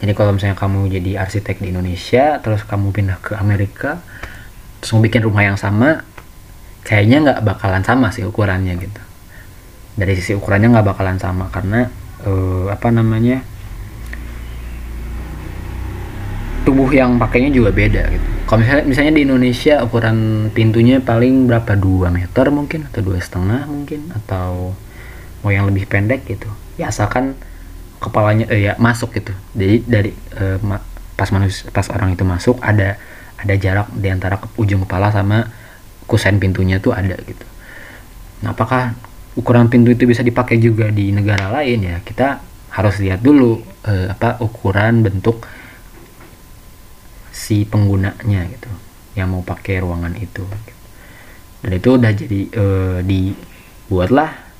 Jadi 0.00 0.12
kalau 0.16 0.32
misalnya 0.32 0.56
kamu 0.56 0.88
jadi 0.88 1.20
arsitek 1.20 1.60
di 1.60 1.76
Indonesia 1.76 2.40
terus 2.40 2.64
kamu 2.64 2.90
pindah 2.90 3.18
ke 3.20 3.36
Amerika 3.36 4.00
terus 4.80 4.96
mau 4.96 5.04
bikin 5.04 5.20
rumah 5.20 5.44
yang 5.44 5.60
sama 5.60 6.02
kayaknya 6.82 7.16
nggak 7.20 7.40
bakalan 7.44 7.84
sama 7.84 8.08
sih 8.10 8.24
ukurannya 8.24 8.80
gitu. 8.80 9.02
Dari 9.94 10.16
sisi 10.16 10.32
ukurannya 10.32 10.72
nggak 10.72 10.86
bakalan 10.96 11.20
sama 11.20 11.52
karena 11.52 11.92
uh, 12.24 12.72
apa 12.72 12.88
namanya 12.88 13.44
tubuh 16.90 17.06
yang 17.06 17.22
pakainya 17.22 17.54
juga 17.54 17.70
beda 17.70 18.02
gitu 18.10 18.26
kalau 18.50 18.66
misalnya 18.66 18.84
misalnya 18.90 19.12
di 19.14 19.22
Indonesia 19.22 19.74
ukuran 19.86 20.18
pintunya 20.50 20.98
paling 20.98 21.46
berapa 21.46 21.78
2 21.78 22.10
meter 22.10 22.50
mungkin 22.50 22.90
atau 22.90 23.00
dua 23.06 23.22
setengah 23.22 23.70
mungkin 23.70 24.10
atau 24.10 24.74
mau 25.46 25.50
yang 25.54 25.70
lebih 25.70 25.86
pendek 25.86 26.26
gitu 26.26 26.50
ya 26.74 26.90
asalkan 26.90 27.38
kepalanya 28.02 28.50
eh, 28.50 28.66
ya 28.66 28.72
masuk 28.74 29.14
gitu 29.14 29.30
jadi 29.54 29.86
dari 29.86 30.10
eh, 30.34 30.58
pas 31.14 31.30
manusia 31.30 31.70
pas 31.70 31.86
orang 31.94 32.18
itu 32.18 32.26
masuk 32.26 32.58
ada 32.58 32.98
ada 33.38 33.54
jarak 33.54 33.88
di 33.94 34.10
antara 34.10 34.42
ujung 34.58 34.82
kepala 34.84 35.14
sama 35.14 35.46
kusen 36.10 36.42
pintunya 36.42 36.82
tuh 36.82 36.92
ada 36.92 37.16
gitu. 37.22 37.46
Nah, 38.42 38.52
apakah 38.52 38.98
ukuran 39.38 39.70
pintu 39.70 39.94
itu 39.94 40.04
bisa 40.04 40.20
dipakai 40.20 40.58
juga 40.58 40.90
di 40.90 41.14
negara 41.14 41.48
lain 41.48 41.86
ya? 41.86 41.96
Kita 42.02 42.42
harus 42.74 42.98
lihat 42.98 43.22
dulu 43.22 43.62
eh, 43.86 44.10
apa 44.12 44.42
ukuran 44.44 45.06
bentuk 45.06 45.46
si 47.40 47.64
penggunanya 47.64 48.44
gitu 48.52 48.68
yang 49.16 49.32
mau 49.32 49.40
pakai 49.40 49.80
ruangan 49.80 50.12
itu. 50.20 50.44
Dan 51.64 51.72
itu 51.72 51.88
udah 51.96 52.12
jadi 52.12 52.40
eh, 52.52 52.98
dibuatlah 53.00 54.52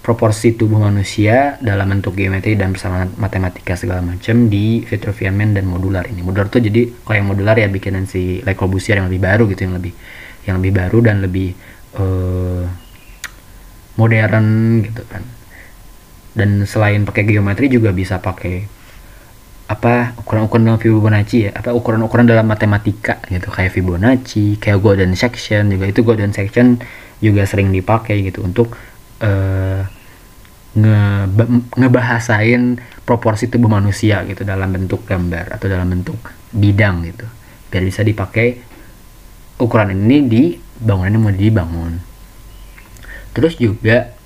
proporsi 0.00 0.56
tubuh 0.56 0.80
manusia 0.80 1.60
dalam 1.60 1.92
bentuk 1.92 2.16
geometri 2.16 2.56
dan 2.56 2.72
bersama 2.72 3.04
matematika 3.20 3.76
segala 3.76 4.00
macam 4.00 4.48
di 4.48 4.80
Vitruvian 4.88 5.36
Man 5.36 5.52
dan 5.52 5.68
modular 5.68 6.08
ini. 6.08 6.24
Modular 6.24 6.48
tuh 6.48 6.64
jadi 6.64 6.88
kalau 7.04 7.16
yang 7.20 7.28
modular 7.28 7.56
ya 7.60 7.68
bikinan 7.68 8.08
si 8.08 8.40
Le 8.40 8.56
Corbusier 8.56 8.96
yang 8.96 9.12
lebih 9.12 9.20
baru 9.20 9.44
gitu 9.52 9.68
yang 9.68 9.76
lebih 9.76 9.92
yang 10.48 10.56
lebih 10.64 10.72
baru 10.80 10.98
dan 11.04 11.16
lebih 11.20 11.52
uh, 12.00 12.64
modern 14.00 14.80
gitu 14.86 15.02
kan 15.12 15.20
dan 16.38 16.62
selain 16.64 17.02
pakai 17.02 17.26
geometri 17.26 17.66
juga 17.66 17.90
bisa 17.90 18.22
pakai 18.22 18.77
apa 19.68 20.16
ukuran-ukuran 20.24 20.64
dalam 20.64 20.80
Fibonacci 20.80 21.36
ya 21.44 21.50
apa 21.52 21.76
ukuran-ukuran 21.76 22.24
dalam 22.24 22.48
matematika 22.48 23.20
gitu. 23.28 23.52
Kayak 23.52 23.76
Fibonacci 23.76 24.56
kayak 24.56 24.80
golden 24.80 25.12
section 25.12 25.68
juga 25.68 25.84
itu 25.84 26.00
golden 26.00 26.32
section 26.32 26.80
juga 27.20 27.44
sering 27.44 27.68
dipakai 27.68 28.24
gitu 28.24 28.40
untuk 28.48 28.72
uh, 29.20 29.84
nge 30.72 31.00
ngebahasain 31.76 32.80
proporsi 33.04 33.52
tubuh 33.52 33.68
manusia 33.68 34.24
gitu 34.24 34.40
dalam 34.40 34.72
bentuk 34.72 35.04
gambar 35.04 35.52
atau 35.60 35.68
dalam 35.68 35.92
bentuk 35.92 36.16
bidang 36.48 37.04
gitu. 37.04 37.28
Biar 37.68 37.84
bisa 37.84 38.00
dipakai 38.00 38.64
ukuran 39.60 39.92
ini 39.92 40.16
di 40.24 40.42
bangunan 40.80 41.12
yang 41.12 41.22
mau 41.28 41.34
dibangun. 41.34 41.92
Terus 43.36 43.60
juga 43.60 44.16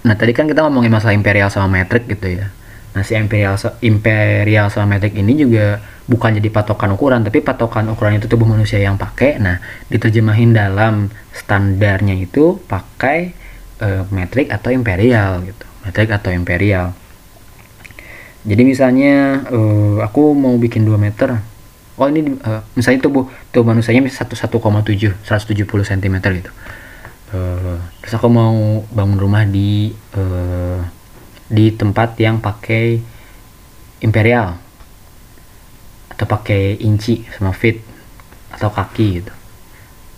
nah 0.00 0.16
tadi 0.16 0.32
kan 0.32 0.48
kita 0.48 0.64
ngomongin 0.64 0.88
masalah 0.88 1.12
imperial 1.12 1.52
sama 1.52 1.68
metrik 1.68 2.08
gitu 2.08 2.40
ya 2.40 2.48
nah 2.90 3.06
si 3.06 3.14
imperial 3.14 3.54
imperial 3.80 4.66
sama 4.66 4.98
metrik 4.98 5.14
ini 5.14 5.38
juga 5.38 5.78
bukan 6.10 6.42
jadi 6.42 6.50
patokan 6.50 6.90
ukuran 6.98 7.22
tapi 7.22 7.38
patokan 7.38 7.86
ukuran 7.94 8.18
itu 8.18 8.26
tubuh 8.26 8.50
manusia 8.50 8.82
yang 8.82 8.98
pakai. 8.98 9.38
Nah 9.38 9.62
diterjemahin 9.86 10.50
dalam 10.50 11.06
standarnya 11.30 12.18
itu 12.18 12.58
pakai 12.66 13.30
uh, 13.78 14.02
metrik 14.10 14.50
atau 14.50 14.74
imperial 14.74 15.46
gitu. 15.46 15.64
Metrik 15.86 16.10
atau 16.10 16.34
imperial. 16.34 16.90
Jadi 18.42 18.62
misalnya 18.66 19.46
uh, 19.54 20.02
aku 20.02 20.34
mau 20.34 20.58
bikin 20.58 20.82
2 20.82 20.98
meter. 20.98 21.38
Oh 21.94 22.08
ini 22.10 22.34
uh, 22.42 22.64
misalnya 22.74 23.06
tubuh 23.06 23.30
tubuh 23.54 23.70
manusianya 23.70 24.02
satu 24.10 24.34
satu 24.34 24.56
koma 24.58 24.82
tujuh 24.82 25.12
seratus 25.20 25.46
tujuh 25.52 25.68
puluh 25.68 25.84
cm 25.84 26.16
gitu. 26.40 26.48
Uh, 27.30 27.76
terus 28.00 28.16
aku 28.16 28.26
mau 28.32 28.82
bangun 28.90 29.20
rumah 29.20 29.44
di 29.44 29.92
uh, 30.16 30.80
di 31.50 31.74
tempat 31.74 32.14
yang 32.22 32.38
pakai 32.38 33.02
imperial. 34.00 34.54
Atau 36.14 36.24
pakai 36.30 36.78
inci 36.78 37.26
sama 37.34 37.50
feet 37.50 37.82
atau 38.54 38.70
kaki 38.70 39.06
gitu. 39.18 39.32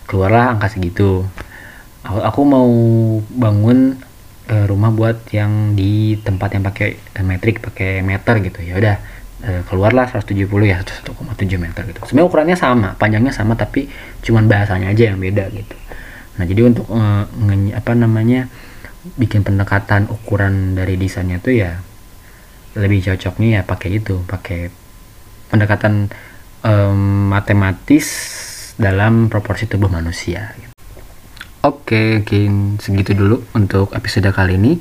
Keluarlah 0.05 0.53
angka 0.53 0.69
segitu. 0.69 1.25
Aku, 2.03 2.19
aku 2.19 2.41
mau 2.43 2.69
bangun 3.33 3.97
uh, 4.51 4.65
rumah 4.67 4.91
buat 4.91 5.23
yang 5.31 5.73
di 5.73 6.19
tempat 6.19 6.59
yang 6.59 6.63
pakai 6.63 6.99
metrik 7.23 7.63
pakai 7.63 8.03
meter 8.03 8.43
gitu. 8.43 8.59
Ya 8.61 8.75
udah 8.77 8.95
uh, 9.47 9.61
keluarlah 9.65 10.11
170 10.11 10.43
ya 10.67 10.83
1,7 10.83 11.09
meter 11.55 11.81
gitu. 11.87 11.99
Sebenarnya 12.03 12.27
ukurannya 12.27 12.57
sama 12.59 12.89
panjangnya 12.99 13.31
sama 13.31 13.55
tapi 13.55 13.87
cuman 14.21 14.51
bahasanya 14.51 14.91
aja 14.91 15.15
yang 15.15 15.19
beda 15.23 15.47
gitu. 15.55 15.77
Nah 16.35 16.43
jadi 16.49 16.61
untuk 16.65 16.89
apa 16.89 17.91
namanya 17.93 18.49
bikin 19.19 19.43
pendekatan 19.43 20.07
ukuran 20.07 20.79
dari 20.79 20.95
desainnya 20.95 21.39
tuh 21.43 21.55
ya 21.59 21.83
lebih 22.73 23.05
cocoknya 23.05 23.59
ya 23.59 23.61
pakai 23.67 23.89
itu 24.01 24.23
pakai 24.25 24.71
pendekatan 25.53 26.09
um, 26.65 27.29
matematis 27.29 28.07
dalam 28.79 29.29
proporsi 29.29 29.69
tubuh 29.69 29.91
manusia. 29.91 30.57
Oke 31.63 32.19
mungkin 32.25 32.81
segitu 32.81 33.13
dulu 33.13 33.45
untuk 33.53 33.93
episode 33.93 34.27
kali 34.33 34.57
ini. 34.57 34.73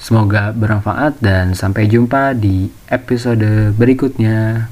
Semoga 0.00 0.52
bermanfaat 0.52 1.22
dan 1.22 1.56
sampai 1.56 1.88
jumpa 1.88 2.36
di 2.36 2.68
episode 2.92 3.72
berikutnya 3.78 4.68